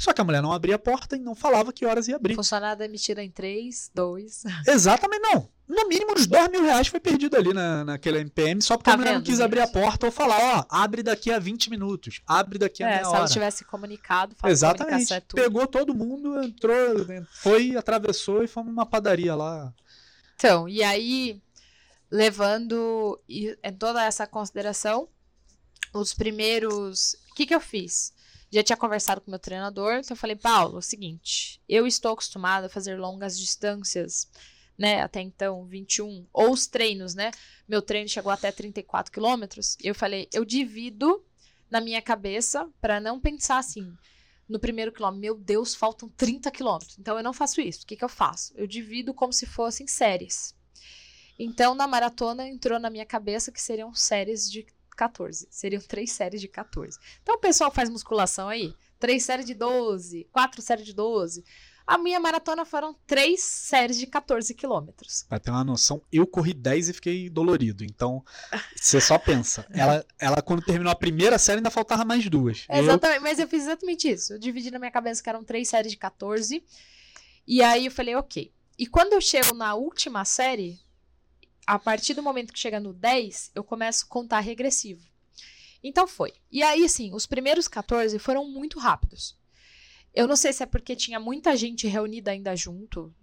[0.00, 2.34] Só que a mulher não abria a porta e não falava que horas ia abrir.
[2.34, 4.44] Funcionário me tira em 3, 2.
[4.66, 5.46] Exatamente, não.
[5.68, 8.94] No mínimo, uns dois mil reais foi perdido ali na, naquele MPM, só porque Tá
[8.94, 9.44] a mulher não vendo, quis gente?
[9.44, 12.90] abrir a porta ou falar, ó, abre daqui a 20 minutos, abre daqui a É,
[12.94, 13.28] meia se ela hora.
[13.30, 14.86] tivesse comunicado, fala Exatamente.
[14.88, 15.40] comunicação é tudo.
[15.40, 16.74] Pegou todo mundo, entrou,
[17.30, 19.72] foi, atravessou e fomos numa padaria lá.
[20.34, 21.40] Então, e aí,
[22.10, 25.08] levando em toda essa consideração,
[25.92, 27.14] os primeiros.
[27.30, 28.12] O que, que eu fiz?
[28.50, 32.12] Já tinha conversado com meu treinador, então eu falei, Paulo, é o seguinte, eu estou
[32.12, 34.28] acostumado a fazer longas distâncias
[34.80, 37.30] né, até então 21, ou os treinos, né?
[37.68, 39.76] Meu treino chegou até 34 quilômetros.
[39.78, 41.22] Eu falei, eu divido
[41.70, 43.94] na minha cabeça para não pensar assim.
[44.48, 46.98] No primeiro quilômetro, meu Deus, faltam 30 quilômetros.
[46.98, 47.82] Então eu não faço isso.
[47.82, 48.54] O que, que eu faço?
[48.56, 50.54] Eu divido como se fossem séries.
[51.38, 54.66] Então, na maratona, entrou na minha cabeça que seriam séries de
[55.00, 55.48] 14.
[55.50, 56.98] Seriam três séries de 14.
[57.22, 58.74] Então, o pessoal faz musculação aí.
[58.98, 61.42] Três séries de 12, quatro séries de 12.
[61.86, 65.24] A minha maratona foram três séries de 14 quilômetros.
[65.26, 67.82] Pra ter uma noção, eu corri 10 e fiquei dolorido.
[67.82, 68.22] Então,
[68.76, 69.66] você só pensa.
[69.72, 72.66] Ela, ela, quando terminou a primeira série, ainda faltava mais duas.
[72.68, 73.22] Exatamente, eu...
[73.22, 74.34] mas eu fiz exatamente isso.
[74.34, 76.62] Eu dividi na minha cabeça que eram três séries de 14.
[77.46, 78.52] E aí eu falei, ok.
[78.78, 80.78] E quando eu chego na última série,
[81.70, 85.06] a partir do momento que chega no 10, eu começo a contar regressivo.
[85.80, 86.32] Então foi.
[86.50, 89.38] E aí, assim, os primeiros 14 foram muito rápidos.
[90.12, 93.14] Eu não sei se é porque tinha muita gente reunida ainda junto.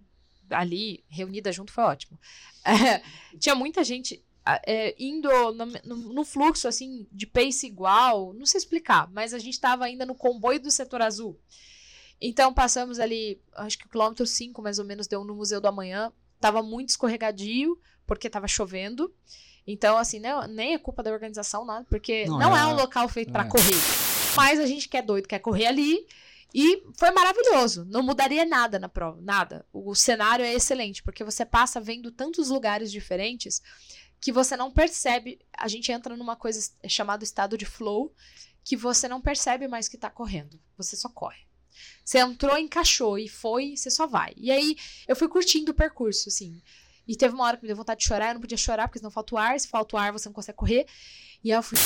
[0.48, 2.18] Ali, reunida junto foi ótimo.
[2.64, 3.02] É,
[3.38, 4.22] tinha muita gente
[4.66, 8.32] é, indo no, no, no, fluxo, assim, de pace igual.
[8.32, 11.38] Não sei explicar, mas a gente estava ainda no comboio do setor azul.
[12.20, 15.68] Então, passamos ali, acho que o quilômetro 5, mais ou menos, deu no Museu do
[15.68, 16.12] Amanhã.
[16.40, 17.78] Tava muito escorregadio,
[18.08, 19.14] porque tava chovendo.
[19.66, 22.74] Então, assim, não, nem é culpa da organização, nada, porque não, não é, é, um
[22.74, 23.48] local feito para é.
[23.48, 23.76] correr.
[24.34, 26.06] Mas a gente quer doido, quer correr ali.
[26.54, 27.84] E foi maravilhoso.
[27.84, 29.66] Não mudaria nada na prova, nada.
[29.70, 33.62] O cenário é excelente, porque você passa vendo tantos lugares diferentes
[34.18, 35.38] que você não percebe.
[35.52, 38.14] A gente entra numa coisa chamada estado de flow,
[38.64, 40.58] que você não percebe mais que está correndo.
[40.78, 41.46] Você só corre.
[42.02, 44.32] Você entrou, encaixou e foi, você só vai.
[44.34, 46.62] E aí eu fui curtindo o percurso, assim.
[47.08, 48.98] E teve uma hora que me deu vontade de chorar, eu não podia chorar, porque
[48.98, 49.58] senão falta o ar.
[49.58, 50.86] Se falta o ar, você não consegue correr.
[51.42, 51.78] E aí eu fui.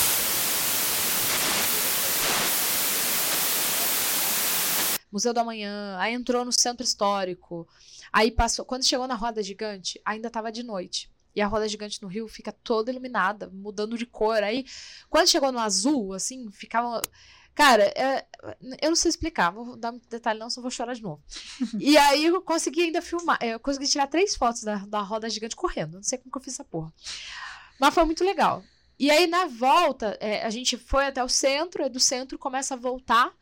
[5.13, 7.69] Museu do Amanhã, aí entrou no Centro Histórico,
[8.11, 8.65] aí passou.
[8.65, 11.13] Quando chegou na Roda Gigante, ainda estava de noite.
[11.35, 14.43] E a roda gigante no Rio fica toda iluminada, mudando de cor.
[14.43, 14.67] Aí,
[15.09, 17.01] quando chegou no azul, assim, ficava.
[17.55, 18.27] Cara, é...
[18.81, 21.23] eu não sei explicar, vou dar um detalhe, não, só vou chorar de novo.
[21.79, 25.57] e aí eu consegui ainda filmar, eu consegui tirar três fotos da, da roda gigante
[25.57, 25.95] correndo.
[25.95, 26.93] Não sei como que eu fiz essa porra.
[27.79, 28.63] Mas foi muito legal.
[28.99, 32.75] E aí, na volta, é, a gente foi até o centro, e do centro começa
[32.75, 33.33] a voltar.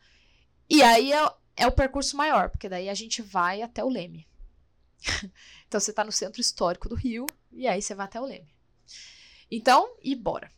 [0.69, 4.27] E aí eu, é o percurso maior, porque daí a gente vai até o Leme.
[5.67, 8.51] então você está no centro histórico do Rio e aí você vai até o Leme.
[9.49, 10.51] Então, e bora.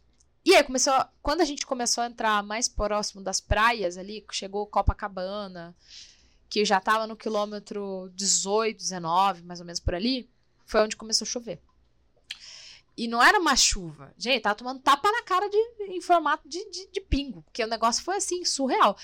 [0.46, 4.68] E aí começou, quando a gente começou a entrar mais próximo das praias ali, chegou
[4.68, 5.76] Copacabana,
[6.50, 10.30] que já estava no quilômetro 18, 19, mais ou menos por ali,
[10.66, 11.62] foi onde começou a chover.
[12.96, 14.14] E não era uma chuva.
[14.18, 17.68] Gente, tava tomando tapa na cara de, em formato de, de, de pingo, porque o
[17.68, 18.98] negócio foi assim, surreal.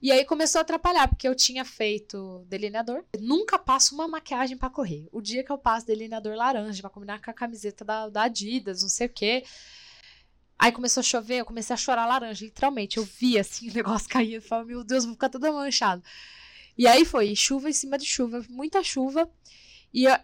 [0.00, 3.04] E aí começou a atrapalhar, porque eu tinha feito delineador.
[3.18, 5.08] nunca passo uma maquiagem para correr.
[5.12, 8.82] O dia que eu passo delineador laranja para combinar com a camiseta da, da Adidas,
[8.82, 9.44] não sei o quê.
[10.58, 12.96] Aí começou a chover, eu comecei a chorar laranja, literalmente.
[12.96, 16.02] Eu vi assim o negócio cair, eu falei, meu Deus, vou ficar toda manchada.
[16.76, 19.30] E aí foi chuva em cima de chuva, muita chuva.
[19.92, 20.16] E eu,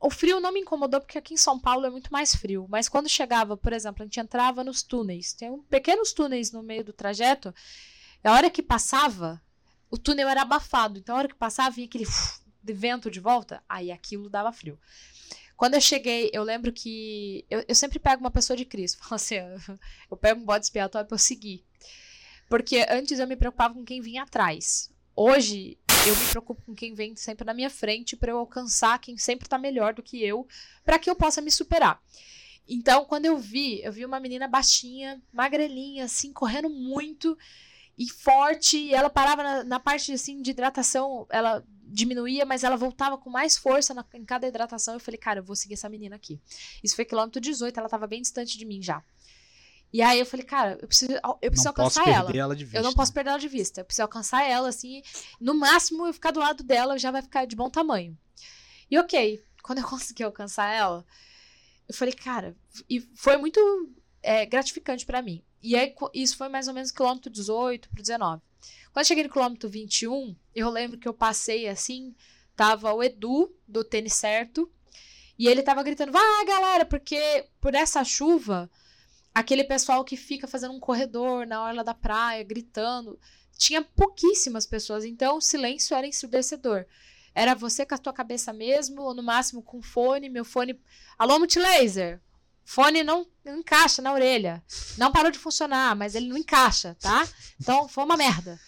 [0.00, 2.66] o frio não me incomodou porque aqui em São Paulo é muito mais frio.
[2.68, 5.32] Mas quando chegava, por exemplo, a gente entrava nos túneis.
[5.32, 7.54] Tem um, pequenos túneis no meio do trajeto
[8.24, 9.42] a hora que passava,
[9.90, 10.98] o túnel era abafado.
[10.98, 12.06] Então, a hora que passava, vinha aquele
[12.62, 13.62] de vento de volta.
[13.68, 14.78] Aí aquilo dava frio.
[15.62, 17.46] Quando eu cheguei, eu lembro que.
[17.48, 18.98] Eu, eu sempre pego uma pessoa de Cristo.
[19.06, 19.36] Falo assim,
[20.10, 21.64] eu pego um bode expiatório pra eu seguir.
[22.48, 24.92] Porque antes eu me preocupava com quem vinha atrás.
[25.14, 29.16] Hoje, eu me preocupo com quem vem sempre na minha frente para eu alcançar quem
[29.16, 30.48] sempre tá melhor do que eu,
[30.84, 32.02] para que eu possa me superar.
[32.68, 37.38] Então, quando eu vi, eu vi uma menina baixinha, magrelinha, assim, correndo muito
[37.96, 42.76] e forte, e ela parava na, na, parte assim de hidratação, ela diminuía, mas ela
[42.76, 44.94] voltava com mais força na, em cada hidratação.
[44.94, 46.40] Eu falei, cara, eu vou seguir essa menina aqui.
[46.82, 49.02] Isso foi quilômetro 18, ela tava bem distante de mim já.
[49.92, 52.34] E aí eu falei, cara, eu preciso, eu preciso alcançar ela.
[52.34, 53.82] ela vista, eu não posso perder ela de vista.
[53.82, 55.02] Eu preciso alcançar ela, assim.
[55.38, 58.16] No máximo, eu ficar do lado dela já vai ficar de bom tamanho.
[58.90, 61.04] E ok, quando eu consegui alcançar ela,
[61.86, 62.56] eu falei, cara,
[62.88, 63.60] e foi muito
[64.22, 65.42] é, gratificante para mim.
[65.62, 68.42] E aí, isso foi mais ou menos quilômetro 18 para 19.
[68.92, 72.14] Quando eu cheguei no quilômetro 21, eu lembro que eu passei assim,
[72.54, 74.70] tava o Edu, do tênis certo,
[75.38, 78.70] e ele tava gritando, vai galera, porque por essa chuva,
[79.34, 83.18] aquele pessoal que fica fazendo um corredor na orla da praia, gritando,
[83.56, 86.84] tinha pouquíssimas pessoas, então o silêncio era ensurdecedor.
[87.34, 90.78] Era você com a tua cabeça mesmo, ou no máximo com fone, meu fone.
[91.18, 92.20] Alô, multilaser!
[92.64, 94.62] Fone não, não encaixa na orelha.
[94.98, 97.26] Não parou de funcionar, mas ele não encaixa, tá?
[97.58, 98.60] Então foi uma merda.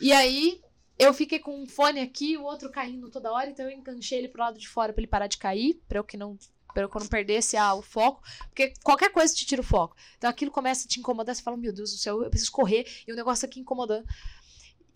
[0.00, 0.60] E aí
[0.98, 4.28] eu fiquei com um fone aqui, o outro caindo toda hora, então eu enganchei ele
[4.28, 6.38] pro lado de fora para ele parar de cair, para eu que não
[6.72, 9.96] para eu não perdesse ah, o foco, porque qualquer coisa te tira o foco.
[10.18, 12.84] Então aquilo começa a te incomodar, você fala, meu Deus do céu, eu preciso correr,
[13.06, 14.04] e o negócio aqui incomodando.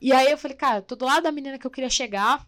[0.01, 2.45] E aí eu falei, cara, tô do lado da menina que eu queria chegar.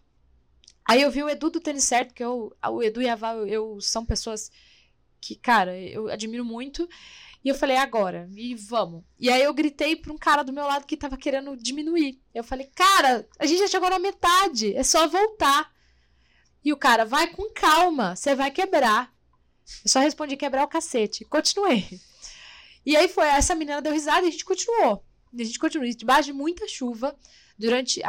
[0.85, 3.47] Aí eu vi o Edu do tênis certo, porque eu, o Edu e a Val,
[3.47, 4.51] eu, são pessoas
[5.21, 6.89] que, cara, eu admiro muito.
[7.43, 9.03] E eu falei, agora, e vamos.
[9.19, 12.21] E aí eu gritei pra um cara do meu lado que tava querendo diminuir.
[12.33, 15.71] Eu falei, cara, a gente já chegou na metade, é só voltar.
[16.63, 19.11] E o cara, vai com calma, você vai quebrar.
[19.83, 21.25] Eu só respondi quebrar o cacete.
[21.25, 21.87] Continuei.
[22.85, 25.03] E aí foi, essa menina deu risada e a gente continuou.
[25.33, 25.89] A gente continuou.
[25.89, 27.17] Debaixo de muita chuva,
[27.57, 28.01] durante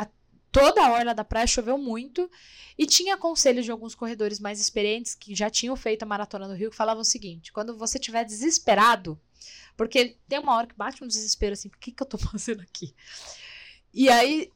[0.52, 2.30] toda a orla da praia choveu muito.
[2.78, 6.54] E tinha conselhos de alguns corredores mais experientes que já tinham feito a maratona do
[6.54, 9.20] Rio que falavam o seguinte: quando você estiver desesperado,
[9.76, 12.62] porque tem uma hora que bate um desespero assim, o que, que eu tô fazendo
[12.62, 12.94] aqui?
[13.92, 14.50] E aí,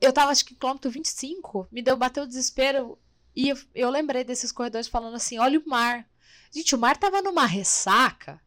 [0.00, 2.98] eu tava acho que quilômetro 25, me deu, bateu o desespero.
[3.34, 6.08] E eu, eu lembrei desses corredores falando assim: olha o mar.
[6.50, 8.40] Gente, o mar tava numa ressaca.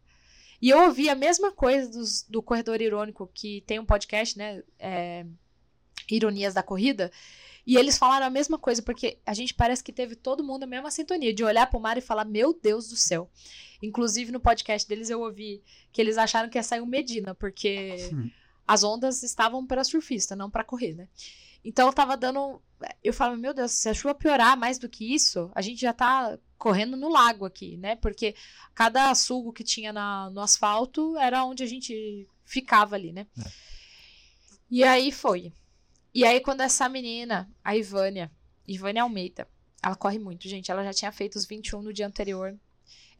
[0.62, 4.64] E eu ouvi a mesma coisa dos, do Corredor Irônico, que tem um podcast, né?
[4.80, 5.26] É,
[6.10, 7.12] Ironias da Corrida.
[7.66, 10.68] E eles falaram a mesma coisa, porque a gente parece que teve todo mundo a
[10.68, 13.30] mesma sintonia, de olhar pro mar e falar, meu Deus do céu.
[13.82, 18.12] Inclusive, no podcast deles eu ouvi que eles acharam que ia sair um Medina, porque
[18.68, 21.08] as ondas estavam para surfista, não para correr, né?
[21.64, 22.62] Então eu tava dando.
[23.04, 25.92] Eu falava, meu Deus, se a chuva piorar mais do que isso, a gente já
[25.92, 27.96] tá correndo no lago aqui, né?
[27.96, 28.36] Porque
[28.76, 33.26] cada sugo que tinha na, no asfalto era onde a gente ficava ali, né?
[33.40, 33.50] É.
[34.70, 35.52] E aí foi.
[36.16, 38.32] E aí, quando essa menina, a Ivânia,
[38.66, 39.50] Ivânia Almeida,
[39.84, 40.72] ela corre muito, gente.
[40.72, 42.58] Ela já tinha feito os 21 no dia anterior.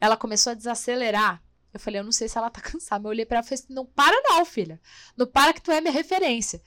[0.00, 1.42] Ela começou a desacelerar.
[1.74, 3.02] Eu falei, eu não sei se ela tá cansada.
[3.02, 4.80] Mas eu olhei pra ela e falei assim, não para não, filha.
[5.14, 6.62] Não para que tu é minha referência.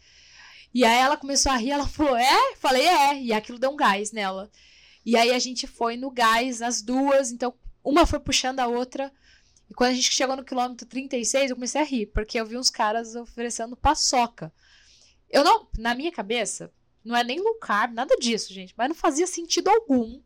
[0.71, 2.55] E aí ela começou a rir, ela falou, é?
[2.57, 3.19] Falei, é.
[3.19, 4.51] E aquilo deu um gás nela.
[5.03, 7.31] E aí a gente foi no gás, as duas.
[7.31, 9.11] Então, uma foi puxando a outra.
[9.67, 12.55] E quando a gente chegou no quilômetro 36, eu comecei a rir, porque eu vi
[12.55, 14.53] uns caras oferecendo paçoca.
[15.29, 16.71] Eu não, na minha cabeça,
[17.03, 20.21] não é nem low carb, nada disso, gente, mas não fazia sentido algum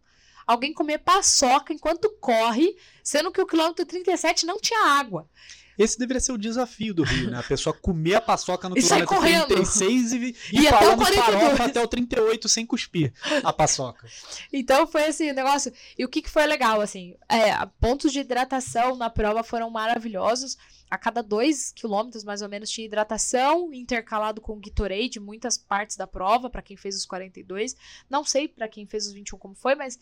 [0.45, 5.27] alguém comer paçoca enquanto corre, sendo que o quilômetro 37 não tinha água.
[5.75, 7.39] Esse deveria ser o desafio do Rio, né?
[7.39, 11.63] A pessoa comer a paçoca no e quilômetro 36 e, e, e falar no farofa
[11.63, 13.11] até o 38 sem cuspir
[13.43, 14.07] a paçoca.
[14.51, 15.73] Então foi assim, o negócio.
[15.97, 17.15] E o que, que foi legal, assim?
[17.27, 20.59] É, pontos de hidratação na prova foram maravilhosos.
[20.93, 26.05] A cada dois quilômetros, mais ou menos, tinha hidratação intercalado com Gatorade, muitas partes da
[26.05, 27.75] prova, para quem fez os 42.
[28.07, 29.97] Não sei para quem fez os 21 como foi, mas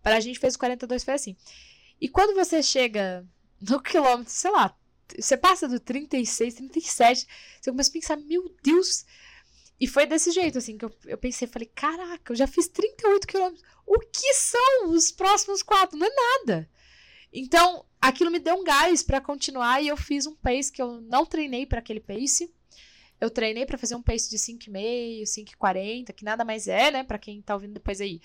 [0.00, 1.36] para a gente fez os 42 foi assim.
[2.00, 3.26] E quando você chega
[3.60, 4.78] no quilômetro, sei lá,
[5.18, 7.26] você passa do 36, 37,
[7.60, 9.04] você começa a pensar, meu Deus.
[9.80, 13.26] E foi desse jeito, assim, que eu, eu pensei, falei, caraca, eu já fiz 38
[13.26, 13.64] quilômetros.
[13.84, 15.98] O que são os próximos quatro?
[15.98, 16.70] Não é nada.
[17.32, 21.00] Então, aquilo me deu um gás para continuar e eu fiz um pace que eu
[21.02, 22.52] não treinei para aquele pace.
[23.20, 27.18] Eu treinei para fazer um pace de 5,5, 5,40, que nada mais é, né, para
[27.18, 28.20] quem tá ouvindo depois aí.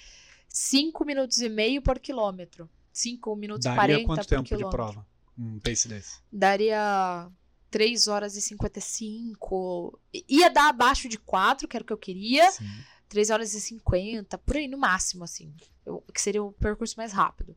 [0.48, 2.70] 5 minutos e meio por quilômetro.
[2.92, 4.70] 5 minutos e 40 quanto por tempo quilômetro.
[4.70, 5.08] de prova?
[5.38, 6.20] Um pace desse?
[6.32, 7.28] Daria
[7.72, 10.00] 3 horas e 55.
[10.30, 12.52] Ia dar abaixo de 4, que era o que eu queria.
[12.52, 12.66] Sim.
[13.10, 15.52] 3 horas e 50, por aí no máximo, assim.
[15.84, 17.56] Eu, que seria o percurso mais rápido.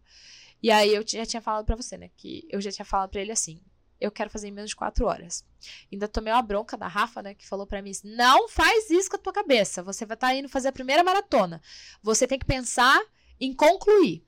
[0.63, 2.11] E aí eu já tinha falado para você, né?
[2.17, 3.61] Que eu já tinha falado para ele assim:
[4.01, 5.45] eu quero fazer em menos de 4 horas.
[5.91, 7.35] Ainda tomei uma bronca da Rafa, né?
[7.35, 9.83] Que falou para mim: não faz isso com a tua cabeça.
[9.83, 11.61] Você vai estar tá indo fazer a primeira maratona.
[12.03, 13.01] Você tem que pensar
[13.41, 14.25] em concluir.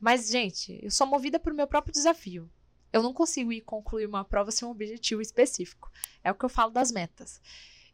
[0.00, 2.50] Mas, gente, eu sou movida por meu próprio desafio.
[2.92, 5.90] Eu não consigo ir concluir uma prova sem um objetivo específico.
[6.22, 7.40] É o que eu falo das metas.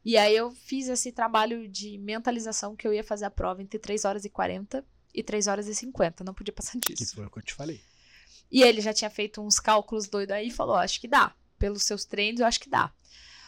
[0.05, 3.79] E aí eu fiz esse trabalho de mentalização que eu ia fazer a prova entre
[3.79, 6.25] 3 horas e 40 e 3 horas e 50.
[6.25, 6.97] Não podia passar disso.
[6.97, 7.81] Que foi o que eu te falei.
[8.51, 11.35] E ele já tinha feito uns cálculos doidos aí e falou: acho que dá.
[11.59, 12.93] Pelos seus treinos, eu acho que dá.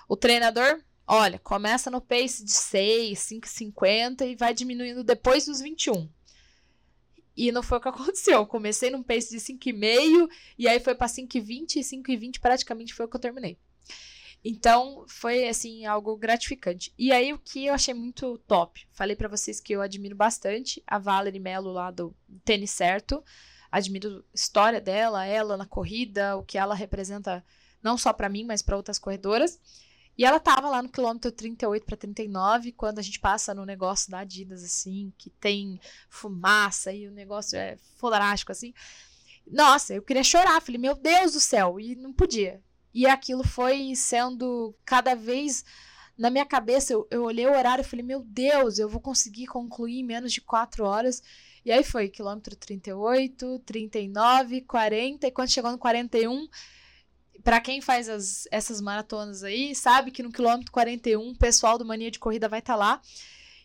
[0.09, 6.09] O treinador, olha, começa no pace de 6, 5,50 e vai diminuindo depois dos 21.
[7.35, 8.35] E não foi o que aconteceu.
[8.35, 13.07] Eu comecei num pace de 5,5 e aí foi para 5,20 e 5,20 praticamente foi
[13.07, 13.59] o que eu terminei.
[14.45, 16.93] Então, foi assim algo gratificante.
[16.99, 20.83] E aí o que eu achei muito top, falei para vocês que eu admiro bastante
[20.87, 22.15] a Valerie Mello lá do
[22.45, 23.23] Tênis Certo.
[23.71, 27.45] Admiro a história dela, ela na corrida, o que ela representa
[27.83, 29.61] não só para mim, mas para outras corredoras.
[30.17, 34.11] E ela tava lá no quilômetro 38 para 39, quando a gente passa no negócio
[34.11, 38.75] da Adidas, assim, que tem fumaça e o negócio é fodástico, assim.
[39.47, 40.61] Nossa, eu queria chorar.
[40.61, 42.63] Falei, meu Deus do céu, e não podia.
[42.95, 45.65] E aquilo foi sendo cada vez
[46.17, 49.47] Na minha cabeça, eu, eu olhei o horário e falei, meu Deus, eu vou conseguir
[49.47, 51.23] concluir em menos de quatro horas.
[51.65, 56.49] E aí foi quilômetro 38, 39, 40, e quando chegou no 41,
[57.43, 61.85] para quem faz as, essas maratonas aí, sabe que no quilômetro 41 o pessoal do
[61.85, 63.01] Mania de Corrida vai estar tá lá.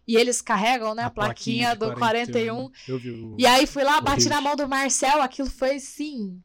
[0.08, 2.56] E eles carregam, né, a, a plaquinha, plaquinha do 41.
[2.56, 2.72] 41.
[2.88, 6.42] Eu vi o, e aí fui lá, bati na mão do Marcel, aquilo foi assim.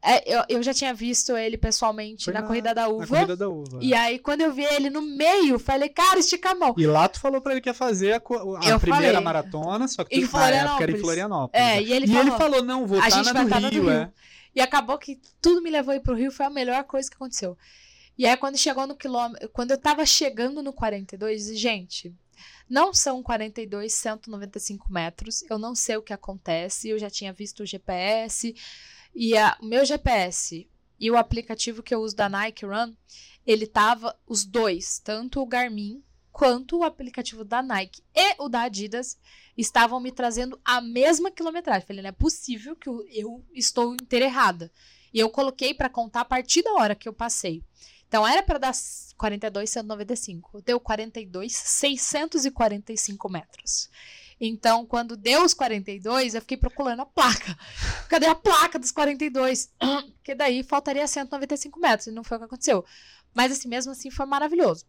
[0.00, 3.06] É, eu, eu já tinha visto ele pessoalmente na, na, corrida da uva.
[3.06, 3.78] corrida da uva.
[3.80, 6.74] E aí, quando eu vi ele no meio, falei, cara, estica a mão.
[6.78, 9.20] E lá tu falou pra ele que ia fazer a, a primeira falei.
[9.20, 11.66] maratona, só que tu, em na época era em Florianópolis.
[11.66, 13.90] É, e ele, e falou, ele falou, não, vou estar tá na do Rio, Rio,
[13.90, 14.12] é.
[14.54, 17.56] E acabou que tudo me levou aí pro Rio, foi a melhor coisa que aconteceu.
[18.16, 22.14] E aí, quando chegou no quilômetro, quando eu tava chegando no 42, gente,
[22.68, 25.42] não são 42, 195 metros.
[25.48, 26.88] Eu não sei o que acontece.
[26.88, 28.54] Eu já tinha visto o GPS.
[29.20, 32.94] E o meu GPS e o aplicativo que eu uso da Nike Run,
[33.44, 38.62] ele tava os dois, tanto o Garmin quanto o aplicativo da Nike e o da
[38.62, 39.18] Adidas
[39.56, 41.84] estavam me trazendo a mesma quilometragem.
[41.84, 44.70] Falei, não é possível que eu, eu estou inteira errada.
[45.12, 47.64] E eu coloquei para contar a partir da hora que eu passei.
[48.06, 48.72] Então era para dar
[49.16, 50.62] 42,195.
[50.62, 53.90] Deu 42,645 metros.
[54.40, 57.58] Então, quando deu os 42, eu fiquei procurando a placa.
[58.08, 59.72] Cadê a placa dos 42?
[60.16, 62.84] Porque daí faltaria 195 metros, e não foi o que aconteceu.
[63.34, 64.84] Mas, assim, mesmo assim, foi maravilhoso.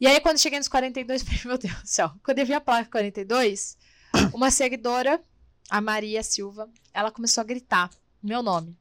[0.00, 2.10] E aí, quando cheguei nos 42, falei, meu Deus do céu.
[2.24, 3.76] Quando eu vi a placa 42,
[4.32, 5.22] uma seguidora,
[5.68, 7.90] a Maria Silva, ela começou a gritar
[8.22, 8.76] meu nome.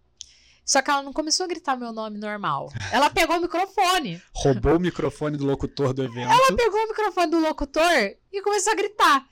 [0.70, 2.72] Só que ela não começou a gritar meu nome normal.
[2.92, 4.22] Ela pegou o microfone.
[4.36, 6.32] Roubou o microfone do locutor do evento.
[6.32, 9.28] Ela pegou o microfone do locutor e começou a gritar.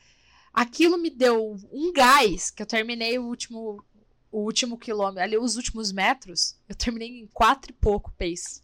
[0.58, 3.86] Aquilo me deu um gás que eu terminei o último
[4.32, 8.64] o último quilômetro, ali os últimos metros, eu terminei em quatro e pouco pace.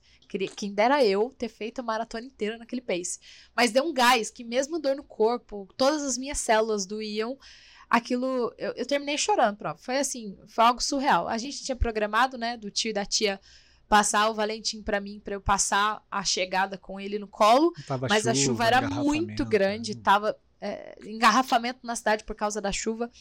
[0.56, 3.20] Quem dera eu ter feito a maratona inteira naquele pace.
[3.56, 7.38] Mas deu um gás que mesmo dor no corpo, todas as minhas células doíam,
[7.88, 8.52] aquilo.
[8.58, 9.78] Eu, eu terminei chorando, prova.
[9.78, 11.28] Foi assim, foi algo surreal.
[11.28, 13.40] A gente tinha programado, né, do tio e da tia
[13.88, 17.72] passar o Valentim para mim, para eu passar a chegada com ele no colo.
[17.86, 20.02] Tava mas chuva, a chuva era muito grande, né?
[20.04, 23.12] tava é, engarrafamento na cidade por causa da chuva.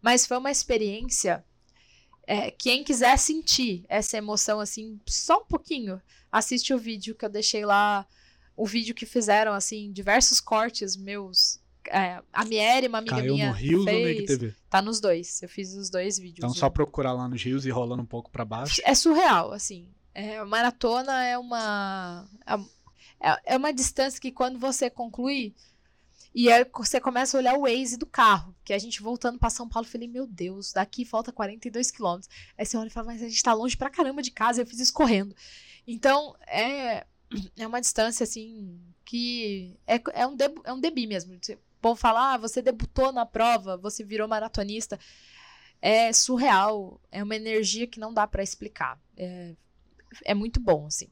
[0.00, 1.44] Mas foi uma experiência.
[2.26, 6.00] É, quem quiser sentir essa emoção assim, só um pouquinho,
[6.32, 8.06] assiste o vídeo que eu deixei lá,
[8.56, 13.48] o vídeo que fizeram assim, diversos cortes meus é, a Mieri, uma amiga Caiu minha.
[13.50, 14.54] no Rios fez, ou TV?
[14.68, 15.40] Tá nos dois.
[15.40, 16.38] Eu fiz os dois vídeos.
[16.38, 18.80] Então só procurar lá nos rios e rolando um pouco para baixo.
[18.84, 19.86] É surreal, assim.
[20.12, 22.28] É, maratona é uma.
[23.20, 25.54] É, é uma distância que quando você conclui.
[26.38, 28.54] E aí você começa a olhar o Waze do carro.
[28.62, 32.28] Que a gente voltando para São Paulo, falei, meu Deus, daqui falta 42 quilômetros.
[32.58, 34.66] Aí você olha e fala, mas a gente tá longe pra caramba de casa, eu
[34.66, 35.34] fiz isso correndo.
[35.86, 37.06] Então, é,
[37.56, 41.34] é uma distância, assim, que é, é, um, debu, é um debi mesmo
[41.86, 44.98] povo fala, ah, você debutou na prova, você virou maratonista.
[45.80, 49.00] É surreal, é uma energia que não dá para explicar.
[49.16, 49.54] É,
[50.24, 51.08] é muito bom, assim.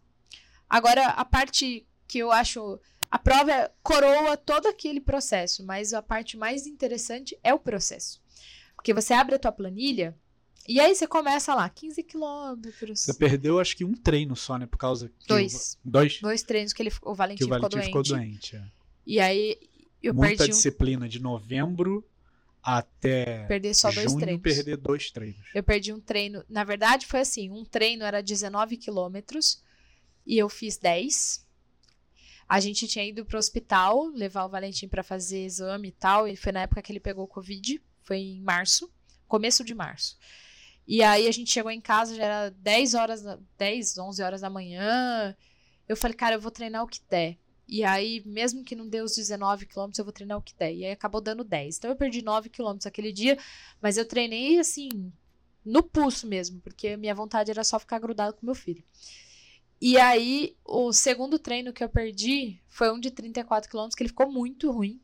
[0.69, 2.81] Agora, a parte que eu acho.
[3.15, 8.21] A prova coroa todo aquele processo, mas a parte mais interessante é o processo.
[8.75, 10.19] Porque você abre a tua planilha
[10.69, 13.03] e aí você começa lá, 15 quilômetros.
[13.03, 14.67] Você perdeu, acho que um treino só, né?
[14.67, 15.13] Por causa.
[15.29, 15.75] Dois.
[15.85, 15.91] O...
[15.91, 16.21] Dois?
[16.21, 18.03] Dois treinos que ele, o Valentim, que o Valentim ficou doente.
[18.03, 18.65] Ficou doente é.
[19.07, 19.61] E aí
[20.03, 21.09] eu muita perdi disciplina um...
[21.09, 22.05] de novembro
[22.61, 24.43] até perder só junho, dois treinos.
[24.43, 25.47] perder dois treinos.
[25.55, 26.45] Eu perdi um treino.
[26.49, 29.63] Na verdade, foi assim: um treino era 19 quilômetros
[30.27, 31.44] e eu fiz 10.
[32.49, 36.29] A gente tinha ido pro hospital levar o Valentim para fazer exame e tal.
[36.29, 37.81] E foi na época que ele pegou Covid.
[38.03, 38.91] Foi em março,
[39.27, 40.19] começo de março.
[40.87, 43.25] E aí a gente chegou em casa, já era 10 horas,
[43.57, 45.35] 10, 11 horas da manhã.
[45.89, 47.39] Eu falei, cara, eu vou treinar o que der.
[47.67, 50.75] E aí, mesmo que não dê os 19 quilômetros, eu vou treinar o que der.
[50.75, 51.79] E aí acabou dando 10.
[51.79, 53.39] Então eu perdi 9 quilômetros aquele dia,
[53.81, 55.11] mas eu treinei assim,
[55.65, 58.85] no pulso mesmo, porque minha vontade era só ficar grudado com meu filho.
[59.87, 64.09] E aí, o segundo treino que eu perdi foi um de 34 quilômetros, que ele
[64.09, 64.99] ficou muito ruim.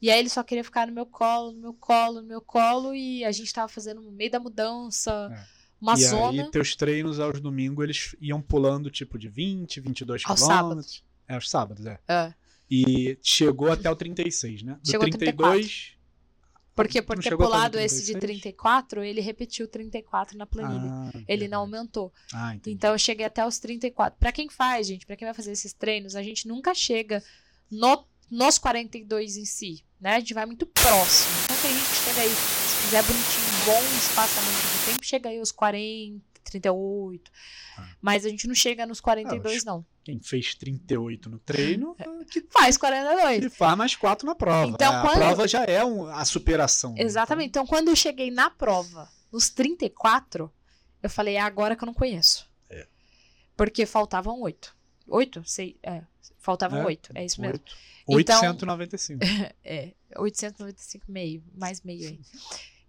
[0.00, 2.94] E aí ele só queria ficar no meu colo, no meu colo, no meu colo,
[2.94, 5.28] e a gente tava fazendo no meio da mudança.
[5.30, 5.44] É.
[5.78, 6.42] Uma e zona.
[6.42, 10.56] aí, teus treinos aos domingos, eles iam pulando tipo de 20, 22 aos quilômetros.
[10.56, 11.04] Sábados.
[11.28, 12.00] É, aos sábados, é.
[12.08, 12.34] É.
[12.70, 14.78] E chegou até o 36, né?
[14.82, 15.97] Do Chegou 32.
[16.78, 20.88] Porque por ter pulado esse de 34, ele repetiu 34 na planilha.
[20.88, 22.12] Ah, ele não aumentou.
[22.32, 22.56] Ah.
[22.64, 24.16] Então eu cheguei até os 34.
[24.16, 27.20] Para quem faz, gente, para quem vai fazer esses treinos, a gente nunca chega
[27.68, 30.14] no, nos 42 em si, né?
[30.14, 31.32] A gente vai muito próximo.
[31.46, 35.38] Então tem gente que chega aí, se fizer bonitinho, bom espaçamento de tempo, chega aí
[35.40, 36.20] aos 40,
[36.50, 37.30] 38.
[37.76, 37.88] Ah.
[38.00, 39.86] Mas a gente não chega nos 42, acho- não.
[40.04, 41.94] Quem fez 38 no treino,
[42.30, 43.36] que Faz 42.
[43.36, 44.70] ele faz mais 4 na prova.
[44.70, 46.94] Então, a quando- prova já é um- a superação.
[46.94, 47.02] né?
[47.02, 47.48] Exatamente.
[47.48, 50.50] Então, quando eu cheguei na prova, nos 34,
[51.02, 52.48] eu falei, é agora que eu não conheço.
[52.70, 52.86] É.
[53.56, 54.74] Porque faltavam oito.
[55.06, 55.42] Oito?
[55.44, 56.02] Sei, é.
[56.38, 57.10] Faltavam É, oito.
[57.14, 57.64] É isso Então, mesmo.
[58.06, 59.20] 8, Então- 895.
[59.62, 62.20] É, 895 meio, mais meio aí.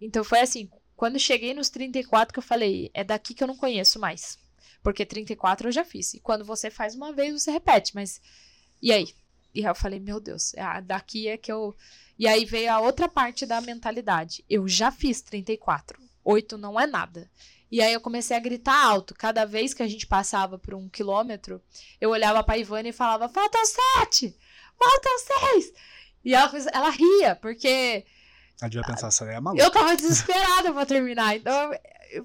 [0.00, 0.70] Então foi assim,
[1.00, 4.38] quando cheguei nos 34 que eu falei, é daqui que eu não conheço mais.
[4.82, 6.12] Porque 34 eu já fiz.
[6.12, 8.20] E quando você faz uma vez, você repete, mas
[8.82, 9.14] e aí?
[9.54, 11.74] E aí eu falei, meu Deus, ah, daqui é que eu
[12.18, 14.44] E aí veio a outra parte da mentalidade.
[14.46, 15.98] Eu já fiz 34.
[16.22, 17.30] 8 não é nada.
[17.70, 19.14] E aí eu comecei a gritar alto.
[19.14, 21.62] Cada vez que a gente passava por um quilômetro,
[21.98, 24.36] eu olhava pra Ivana e falava: faltam sete!
[24.78, 25.72] Faltam seis!
[26.22, 28.04] E ela, ela ria, porque
[28.68, 29.62] Pensar, essa é maluca.
[29.62, 31.36] eu tava desesperada pra terminar.
[31.36, 31.70] Então,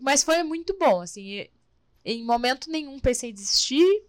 [0.02, 1.48] mas foi muito bom, assim.
[2.04, 4.04] Em momento nenhum pensei em desistir.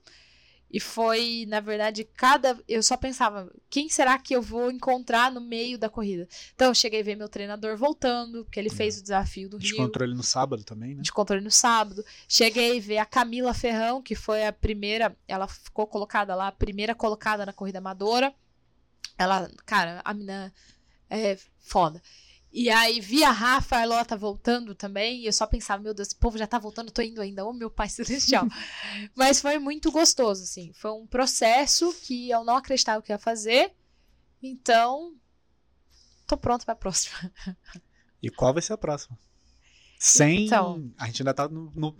[0.69, 2.59] E foi, na verdade, cada.
[2.67, 6.29] Eu só pensava, quem será que eu vou encontrar no meio da corrida?
[6.55, 9.69] Então, eu cheguei a ver meu treinador voltando, porque ele fez o desafio do Rio
[9.69, 11.03] Descontrole no sábado também, né?
[11.03, 12.05] de controle no sábado.
[12.29, 16.53] Cheguei a ver a Camila Ferrão, que foi a primeira, ela ficou colocada lá, a
[16.53, 18.35] primeira colocada na corrida amadora.
[19.17, 20.53] Ela, cara, a mina
[21.11, 22.03] é foda.
[22.53, 26.09] E aí vi a Rafa, a Lota voltando também, e eu só pensava, meu Deus,
[26.09, 28.47] esse povo já tá voltando, tô indo ainda, ô meu pai celestial.
[29.15, 30.73] Mas foi muito gostoso, assim.
[30.73, 33.75] Foi um processo que eu não acreditava que ia fazer.
[34.43, 35.15] Então,
[36.27, 37.31] tô pronto pra próxima.
[38.23, 39.19] E qual vai ser a próxima?
[39.99, 40.47] Sem.
[40.47, 40.91] Então.
[40.99, 41.95] A gente ainda tá no, no,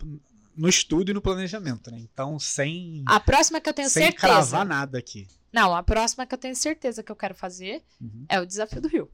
[0.57, 1.99] no estudo e no planejamento, né?
[1.99, 3.03] Então, sem.
[3.05, 4.25] A próxima que eu tenho sem certeza.
[4.27, 5.27] cravar nada aqui.
[5.53, 8.25] Não, a próxima que eu tenho certeza que eu quero fazer Uhum.
[8.27, 9.09] é o desafio do Rio.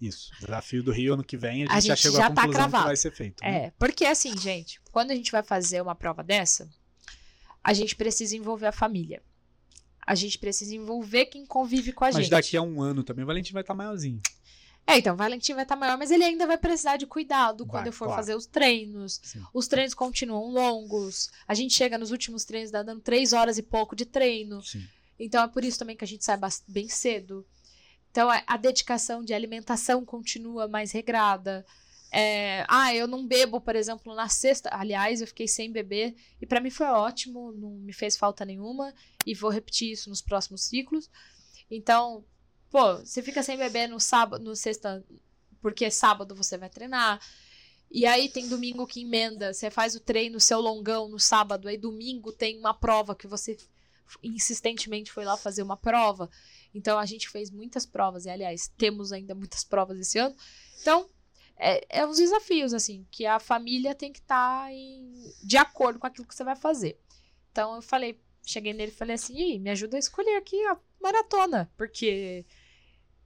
[0.00, 0.30] Isso.
[0.40, 2.42] Desafio do Rio ano que vem, a gente, A já gente chegou já à tá
[2.42, 2.86] conclusão que cravado.
[2.86, 3.42] vai ser feito.
[3.42, 3.66] né?
[3.66, 6.68] É, porque assim, gente, quando a gente vai fazer uma prova dessa,
[7.62, 9.22] a gente precisa envolver a família.
[10.04, 12.30] A gente precisa envolver quem convive com a Mas gente.
[12.30, 14.20] daqui a um ano também o Valentim vai estar maiorzinho.
[14.86, 17.84] É, então, o Valentim vai estar maior, mas ele ainda vai precisar de cuidado quando
[17.84, 18.20] Vai, eu for claro.
[18.20, 19.20] fazer os treinos.
[19.22, 19.42] Sim.
[19.54, 21.30] Os treinos continuam longos.
[21.46, 24.60] A gente chega nos últimos treinos dá dando três horas e pouco de treino.
[24.62, 24.84] Sim.
[25.18, 27.46] Então é por isso também que a gente sai bem cedo.
[28.10, 31.64] Então a, dedicação de alimentação continua mais regrada.
[32.10, 34.68] É, ah, eu não bebo, por exemplo, na sexta.
[34.72, 38.92] Aliás, eu fiquei sem beber e pra mim foi ótimo, não me fez falta nenhuma
[39.24, 41.08] e vou repetir isso nos próximos ciclos.
[41.70, 42.22] Então,
[42.72, 45.04] pô, você fica sem beber no sábado, no sexta,
[45.60, 47.20] porque sábado você vai treinar.
[47.90, 51.76] E aí tem domingo que emenda, você faz o treino, seu longão no sábado, aí
[51.76, 53.58] domingo tem uma prova que você
[54.22, 56.30] insistentemente foi lá fazer uma prova.
[56.74, 60.34] Então a gente fez muitas provas, e aliás, temos ainda muitas provas esse ano.
[60.80, 61.10] Então,
[61.58, 64.70] é, é uns desafios, assim, que a família tem que estar
[65.44, 66.98] de acordo com aquilo que você vai fazer.
[67.50, 71.70] Então eu falei, cheguei nele e falei assim, me ajuda a escolher aqui a maratona,
[71.76, 72.46] porque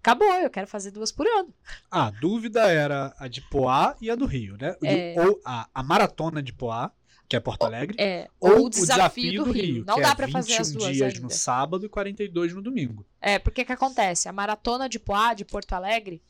[0.07, 1.53] acabou, eu quero fazer duas por ano.
[1.91, 4.77] A dúvida era a de Poá e a do Rio, né?
[4.85, 5.15] É.
[5.19, 6.93] Ou a, a maratona de Poá,
[7.29, 7.97] que é Porto Alegre.
[7.99, 9.85] É, Ou o desafio, do Rio.
[9.85, 11.21] Não que dá é pra fazer as 21 duas dias ainda.
[11.23, 13.05] no sábado e 42 no domingo.
[13.21, 14.29] É, porque que acontece?
[14.29, 16.23] A maratona de Poá, de Porto Alegre,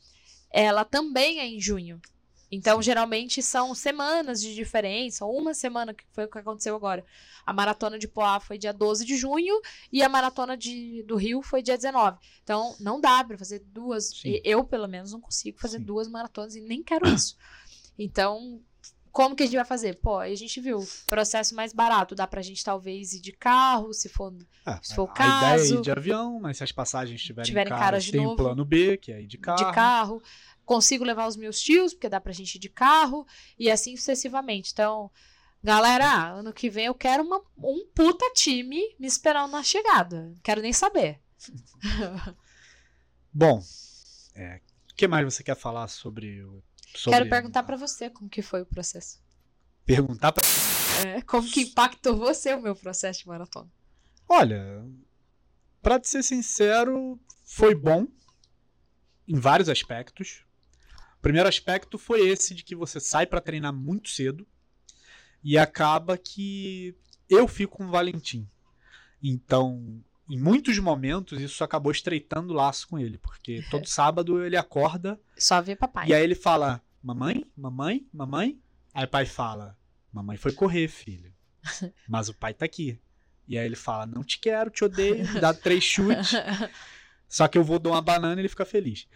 [0.49, 2.01] ela também é em junho.
[2.51, 7.05] Então, geralmente são semanas de diferença, ou uma semana, que foi o que aconteceu agora.
[7.45, 9.59] A maratona de Poá foi dia 12 de junho
[9.91, 12.17] e a maratona de, do Rio foi dia 19.
[12.43, 14.09] Então, não dá pra fazer duas.
[14.09, 14.29] Sim.
[14.29, 15.83] e Eu, pelo menos, não consigo fazer Sim.
[15.83, 17.35] duas maratonas e nem quero isso.
[17.99, 18.61] Então,
[19.11, 19.95] como que a gente vai fazer?
[19.99, 22.13] Pô, aí a gente viu processo mais barato.
[22.15, 24.33] Dá pra gente talvez ir de carro, se for
[24.65, 27.19] Ah, Se for o a ideia é caso- ir de avião, mas se as passagens
[27.19, 28.35] estiverem Tiverem caras, caras de tem novo.
[28.35, 29.57] plano B, que é ir de carro.
[29.65, 30.21] de carro.
[30.67, 33.25] Consigo levar os meus tios, porque dá pra gente ir de carro,
[33.57, 34.71] e assim sucessivamente.
[34.73, 35.09] Então,
[35.63, 40.23] galera, ano que vem eu quero uma- um puta time me esperando na chegada.
[40.27, 41.21] Não Quero nem saber.
[43.33, 43.63] Bom,
[44.35, 44.59] é,
[44.91, 46.61] o que mais você quer falar sobre o.
[46.95, 49.21] Sobre Quero perguntar pra você como que foi o processo.
[49.85, 50.43] Perguntar pra.
[51.07, 53.71] É, como que impactou você o meu processo de maratona?
[54.27, 54.83] Olha,
[55.81, 58.05] pra te ser sincero, foi bom
[59.25, 60.43] em vários aspectos.
[61.17, 64.47] O primeiro aspecto foi esse de que você sai pra treinar muito cedo
[65.43, 66.95] e acaba que
[67.29, 68.47] eu fico com o Valentim.
[69.21, 74.57] Então, em muitos momentos, isso acabou estreitando o laço com ele, porque todo sábado ele
[74.57, 76.07] acorda Só ver papai.
[76.09, 78.59] e aí ele fala: Mamãe, mamãe, mamãe.
[78.93, 79.77] Aí o pai fala:
[80.11, 81.33] Mamãe foi correr, filho.
[82.07, 82.99] Mas o pai tá aqui.
[83.47, 86.31] E aí ele fala: Não te quero, te odeio, dá três chutes.
[87.27, 89.07] Só que eu vou dar uma banana e ele fica feliz.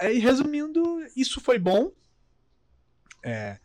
[0.00, 0.82] Aí, resumindo,
[1.16, 1.92] isso foi bom.
[3.22, 3.58] É,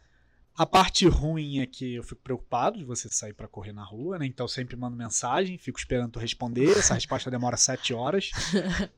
[0.58, 4.20] A parte ruim é que eu fico preocupado de você sair pra correr na rua,
[4.20, 4.26] né?
[4.26, 6.72] Então eu sempre mando mensagem, fico esperando tu responder.
[6.78, 8.32] Essa resposta demora sete horas,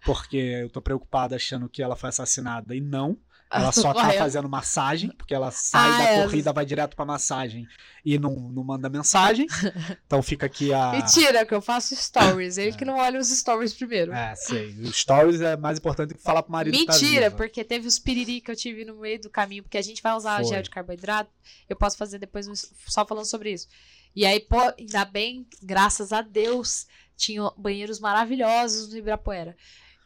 [0.06, 3.18] porque eu tô preocupado achando que ela foi assassinada e não.
[3.50, 6.24] Ela só tá fazendo massagem, porque ela sai Ah, da é.
[6.24, 7.66] corrida, vai direto pra massagem
[8.04, 9.48] e não, não manda mensagem.
[10.06, 10.92] Então fica aqui a.
[10.92, 12.58] Mentira, que eu faço stories.
[12.58, 14.14] Ele que não olha os stories primeiro.
[14.14, 14.70] É, sei.
[14.80, 17.36] O stories é mais importante do que falar pro marido tá Mentira, viva.
[17.36, 20.14] porque teve os piriri que eu tive no meio do caminho, porque a gente vai
[20.14, 20.46] usar Foi.
[20.46, 21.30] gel de carboidrato.
[21.70, 22.54] Eu posso fazer depois um-
[22.88, 23.68] só falando sobre isso.
[24.16, 26.88] E aí, pô, ainda bem, graças a Deus,
[27.18, 29.56] tinham banheiros maravilhosos no Ibirapuera.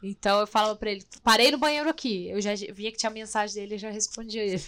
[0.04, 2.30] Então eu falava pra ele, parei no banheiro aqui.
[2.30, 4.64] Eu já via que tinha mensagem dele e já respondia ele.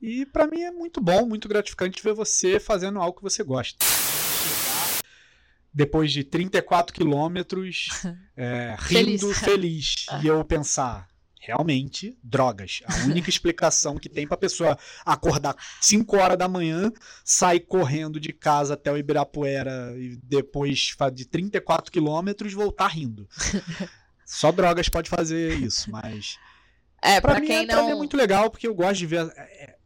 [0.00, 3.84] E pra mim é muito bom, muito gratificante ver você fazendo algo que você gosta.
[5.72, 7.88] Depois de 34 quilômetros,
[8.36, 10.06] é, rindo feliz.
[10.22, 11.08] E eu pensar,
[11.40, 12.80] realmente, drogas.
[12.86, 16.92] A única explicação que tem pra pessoa acordar 5 horas da manhã,
[17.24, 23.28] sair correndo de casa até o Ibirapuera e depois de 34 quilômetros voltar rindo.
[24.30, 26.38] Só drogas pode fazer isso, mas
[27.02, 27.86] É, Pra, pra, mim, quem é, pra não.
[27.86, 29.32] mim é muito legal, porque eu gosto de ver.
[29.36, 29.78] é, é,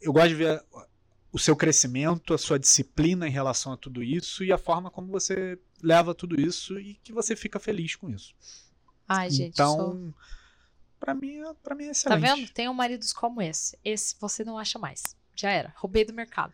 [0.00, 0.62] Eu gosto de ver
[1.32, 5.08] o seu crescimento, a sua disciplina em relação a tudo isso e a forma como
[5.08, 8.34] você leva tudo isso e que você fica feliz com isso.
[9.08, 10.14] Ai, gente, sou- então,
[11.00, 12.20] pra mim, é- pra mim é Tá excelente.
[12.22, 12.50] vendo?
[12.52, 13.76] Tenham maridos como esse.
[13.84, 15.02] Esse você não acha mais.
[15.34, 15.72] Já era.
[15.76, 16.52] Roubei do mercado.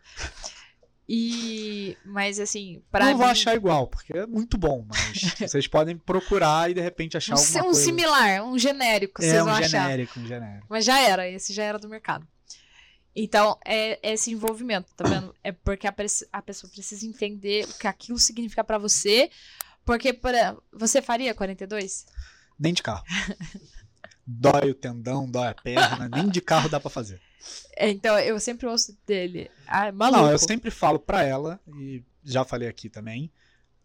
[1.07, 1.97] E.
[2.03, 3.17] Mas assim, pra não mim.
[3.17, 7.35] vou achar igual, porque é muito bom, mas vocês podem procurar e de repente achar
[7.35, 7.81] um, alguma um coisa.
[7.81, 9.67] similar, um genérico, é vocês um vão achar.
[9.83, 10.65] genérico, um genérico.
[10.69, 12.27] Mas já era, esse já era do mercado.
[13.15, 15.33] Então, é esse envolvimento, tá vendo?
[15.41, 15.95] É porque a,
[16.33, 19.29] a pessoa precisa entender o que aquilo significa pra você.
[19.85, 22.05] Porque, pra, você faria 42?
[22.59, 23.05] Nem de carro.
[24.27, 27.21] dói o tendão, dói a perna, nem de carro dá pra fazer.
[27.75, 29.49] É, Então, eu sempre ouço dele.
[29.67, 30.21] Ah, maluco.
[30.23, 33.31] Não, eu sempre falo pra ela, e já falei aqui também,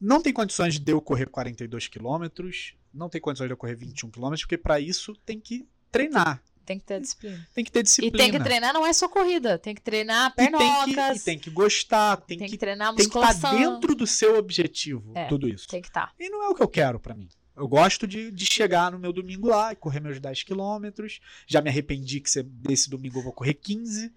[0.01, 4.11] não tem condições de eu correr 42 quilômetros, não tem condições de eu correr 21
[4.11, 7.49] quilômetros, porque pra isso tem que treinar, Tem que ter disciplina.
[7.55, 8.17] tem que ter E disciplina.
[8.19, 9.59] tem que treinar, não é só corrida.
[9.59, 11.13] Tem que treinar E tem pernocas.
[11.15, 13.59] que, e tem que gostar, tem, tem que, que, treinar tem que estar musculação.
[13.75, 15.67] dentro do seu objetivo, É, tudo isso.
[15.69, 16.13] Tem que estar.
[16.19, 17.29] E não é o que eu quero pra mim.
[17.61, 21.21] Eu gosto de, de chegar no meu domingo lá e correr meus 10 quilômetros.
[21.47, 24.13] Já me arrependi que se- desse domingo eu vou correr 15,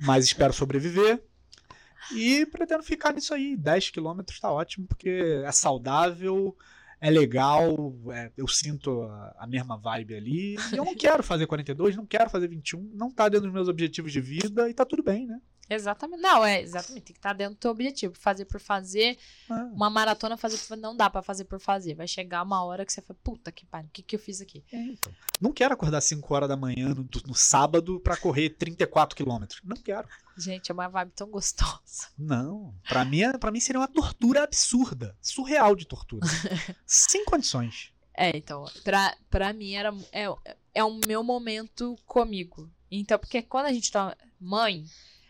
[0.00, 1.22] mas espero sobreviver.
[2.14, 3.56] E pretendo ficar nisso aí.
[3.56, 6.54] 10 quilômetros tá ótimo, porque é saudável,
[7.00, 10.56] é legal, é- eu sinto a, a mesma vibe ali.
[10.72, 13.68] E eu não quero fazer 42, não quero fazer 21, não tá dentro dos meus
[13.68, 15.40] objetivos de vida e tá tudo bem, né?
[15.68, 16.20] Exatamente.
[16.20, 17.04] Não, é, exatamente.
[17.04, 18.14] Tem que estar dentro do teu objetivo.
[18.18, 19.16] Fazer por fazer.
[19.50, 21.94] Ah, Uma maratona fazer por não dá pra fazer por fazer.
[21.94, 24.40] Vai chegar uma hora que você fala, puta que pariu, o que, que eu fiz
[24.40, 24.62] aqui?
[24.72, 25.12] é, então.
[25.40, 29.60] Não quero acordar 5 horas da manhã no, no sábado pra correr 34 quilômetros.
[29.64, 30.06] Não quero.
[30.36, 32.08] Gente, é uma vibe tão gostosa.
[32.18, 36.26] Não, pra mim, é- pra mim seria uma tortura absurda, surreal de tortura.
[36.86, 37.92] Sem condições.
[38.16, 40.26] É, então, pra, pra mim era é,
[40.74, 42.70] é o meu momento comigo.
[42.90, 44.84] Então, porque quando a gente tá mãe,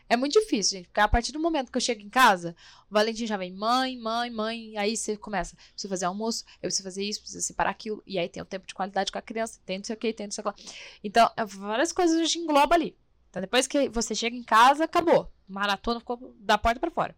[0.08, 0.88] é muito difícil, gente.
[0.88, 2.54] Porque a partir do momento que eu chego em casa,
[2.90, 4.76] o Valentim já vem mãe, mãe, mãe.
[4.76, 8.02] Aí você começa, preciso fazer almoço, eu preciso fazer isso, preciso separar aquilo.
[8.06, 10.12] E aí tem o tempo de qualidade com a criança, tem não sei o que,
[10.12, 10.70] tem não sei o que lá.
[11.02, 12.96] Então, é várias coisas a gente engloba ali.
[13.30, 15.30] Então, depois que você chega em casa, acabou.
[15.48, 17.16] Maratona ficou da porta pra fora.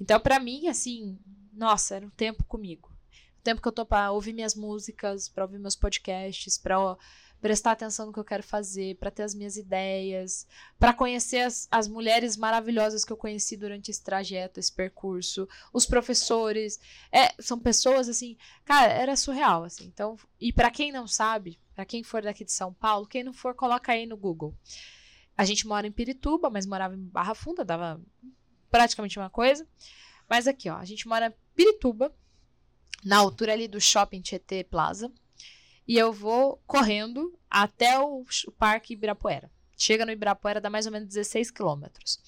[0.00, 1.18] Então, pra mim, assim,
[1.52, 2.92] nossa, era um tempo comigo.
[3.38, 6.96] O tempo que eu tô pra ouvir minhas músicas, pra ouvir meus podcasts, pra
[7.40, 10.46] prestar atenção no que eu quero fazer, pra ter as minhas ideias,
[10.78, 15.86] pra conhecer as, as mulheres maravilhosas que eu conheci durante esse trajeto, esse percurso, os
[15.86, 16.80] professores.
[17.12, 19.86] É, são pessoas assim, cara, era surreal, assim.
[19.86, 23.32] Então, e pra quem não sabe, pra quem for daqui de São Paulo, quem não
[23.32, 24.54] for, coloca aí no Google.
[25.36, 28.00] A gente mora em Pirituba, mas morava em Barra Funda, dava
[28.70, 29.66] praticamente uma coisa.
[30.28, 32.12] Mas aqui, ó, a gente mora em Pirituba,
[33.04, 35.12] na altura ali do Shopping Tietê Plaza,
[35.88, 39.50] e eu vou correndo até o, o Parque Ibirapuera.
[39.74, 42.20] Chega no Ibirapuera, dá mais ou menos 16 quilômetros.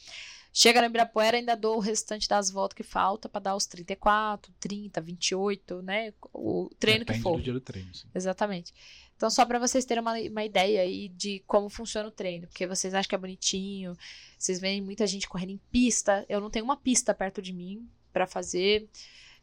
[0.53, 4.51] Chega no Ibirapuera, ainda dou o restante das voltas que falta para dar os 34,
[4.59, 6.15] 30, 28, né?
[6.33, 7.37] O treino Depende que for.
[7.37, 7.95] do dia do treino.
[7.95, 8.09] sim.
[8.15, 8.73] Exatamente.
[9.15, 12.67] Então, só para vocês terem uma, uma ideia aí de como funciona o treino, porque
[12.67, 13.95] vocês acham que é bonitinho,
[14.39, 16.25] vocês veem muita gente correndo em pista.
[16.27, 18.89] Eu não tenho uma pista perto de mim para fazer,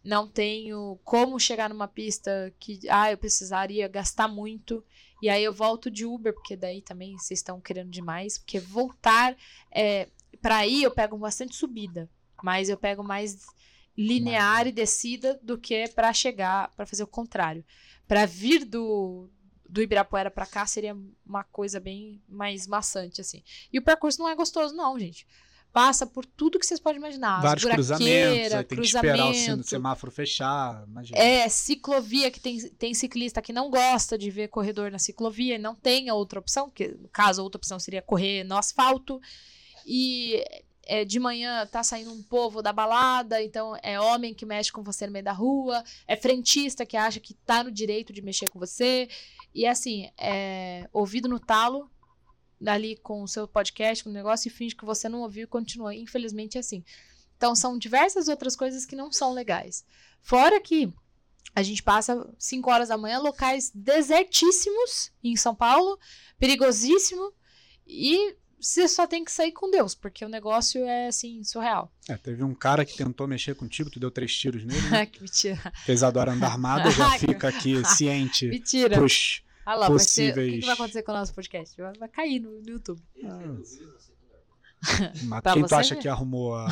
[0.08, 4.82] não tenho como chegar numa pista que, ah, eu precisaria gastar muito,
[5.22, 9.36] e aí eu volto de Uber, porque daí também vocês estão querendo demais, porque voltar,
[9.70, 10.08] é,
[10.41, 12.10] para ir eu pego bastante subida,
[12.41, 13.45] mas eu pego mais
[13.97, 17.66] linear e descida do que para chegar, para fazer o contrário.
[18.08, 19.30] Para vir do,
[19.68, 20.95] do Ibirapuera para cá seria
[21.26, 23.43] uma coisa bem mais maçante, assim.
[23.74, 25.28] E o percurso não é gostoso, não, gente.
[25.72, 27.41] Passa por tudo que vocês podem imaginar.
[27.41, 30.84] Vários cruzamentos, aí tem que esperar o semáforo fechar.
[30.88, 31.18] Imagina.
[31.20, 35.59] É, ciclovia, que tem, tem ciclista que não gosta de ver corredor na ciclovia e
[35.59, 39.22] não tem a outra opção, que no caso a outra opção seria correr no asfalto.
[39.86, 40.43] E
[40.88, 44.82] é, de manhã tá saindo um povo da balada, então é homem que mexe com
[44.82, 48.49] você no meio da rua, é frentista que acha que tá no direito de mexer
[48.49, 49.07] com você.
[49.53, 51.89] E assim, é ouvido no talo,
[52.66, 55.47] ali com o seu podcast, com o negócio, e finge que você não ouviu e
[55.47, 55.95] continua.
[55.95, 56.84] Infelizmente é assim.
[57.38, 59.86] Então são diversas outras coisas que não são legais.
[60.22, 60.91] Fora que
[61.55, 65.97] a gente passa 5 horas da manhã, locais desertíssimos em São Paulo,
[66.38, 67.34] perigosíssimo,
[67.86, 71.91] e você só tem que sair com Deus, porque o negócio é assim, surreal.
[72.10, 74.89] É, teve um cara que tentou mexer contigo, tu deu três tiros nele.
[74.89, 75.05] Né?
[75.08, 75.72] que mentira.
[76.14, 78.95] Dora andar armada, já fica aqui ciente Mentira.
[78.97, 79.43] pros.
[79.70, 81.82] Ah lá, vai ser- o que, possíveis- que vai acontecer com o nosso podcast?
[81.82, 83.01] Vai, vai cair no, no YouTube.
[85.24, 86.68] Mas Pra quem tu acha que arrumou a,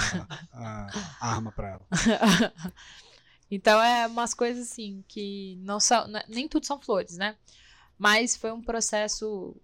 [0.54, 0.88] a-
[1.20, 1.88] a arma pra ela?
[3.50, 6.08] então é umas coisas assim que não são.
[6.08, 7.36] não- Nem tudo são flores, né?
[7.98, 9.56] Mas foi um processo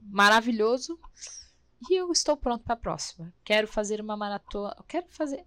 [0.00, 0.98] maravilhoso.
[1.88, 3.32] E eu estou pronto para a próxima.
[3.42, 4.76] Quero fazer uma maratona.
[4.86, 5.44] Quero fazer.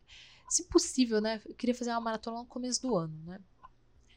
[0.49, 1.39] Se possível, né?
[1.45, 3.39] Eu queria fazer uma maratona no começo do ano, né?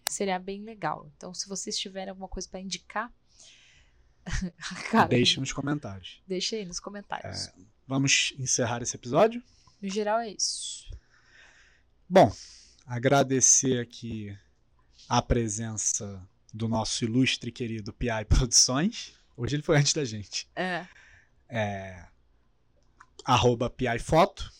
[0.08, 1.10] Seria bem legal.
[1.16, 3.12] Então, se vocês tiverem alguma coisa para indicar.
[4.90, 6.22] Cara, Deixe nos comentários.
[6.26, 7.48] deixa aí nos comentários.
[7.86, 9.42] Vamos encerrar esse episódio?
[9.80, 10.90] No geral, é isso.
[12.08, 12.32] Bom,
[12.84, 14.36] agradecer aqui
[15.08, 19.12] a presença do nosso ilustre querido PI Produções.
[19.36, 20.48] Hoje ele foi antes da gente.
[20.56, 20.86] É.
[21.48, 22.06] É,
[23.24, 24.50] arroba PI Foto.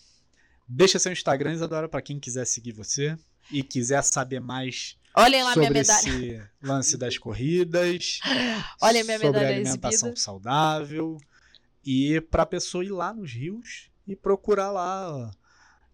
[0.68, 3.18] Deixa seu Instagram, Isadora, para quem quiser seguir você
[3.51, 5.98] e quiser saber mais Olhem lá minha sobre medalha.
[6.08, 8.20] esse lance das corridas,
[8.82, 10.16] Olha a minha sobre medalha alimentação exibida.
[10.16, 11.18] saudável
[11.84, 15.30] e para a pessoa ir lá nos rios e procurar lá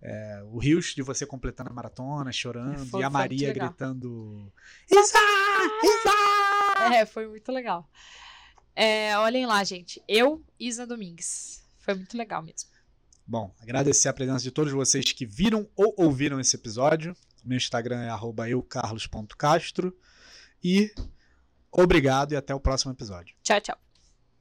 [0.02, 4.52] é, o rios de você completando a maratona, chorando Foi- e a Maria gritando
[4.90, 5.18] Isa!
[5.84, 6.94] Isa!
[6.94, 7.88] É, foi muito legal.
[8.74, 10.02] É, olhem lá, gente.
[10.08, 11.62] Eu, Isa Domingues.
[11.78, 12.70] Foi muito legal mesmo.
[13.26, 17.14] Bom, agradecer a presença de todos vocês que viram ou ouviram esse episódio.
[17.45, 18.09] Meu Instagram é
[18.49, 19.97] eucarlos.castro.
[20.62, 20.93] E
[21.70, 23.34] obrigado e até o próximo episódio.
[23.43, 23.91] Tchau, tchau.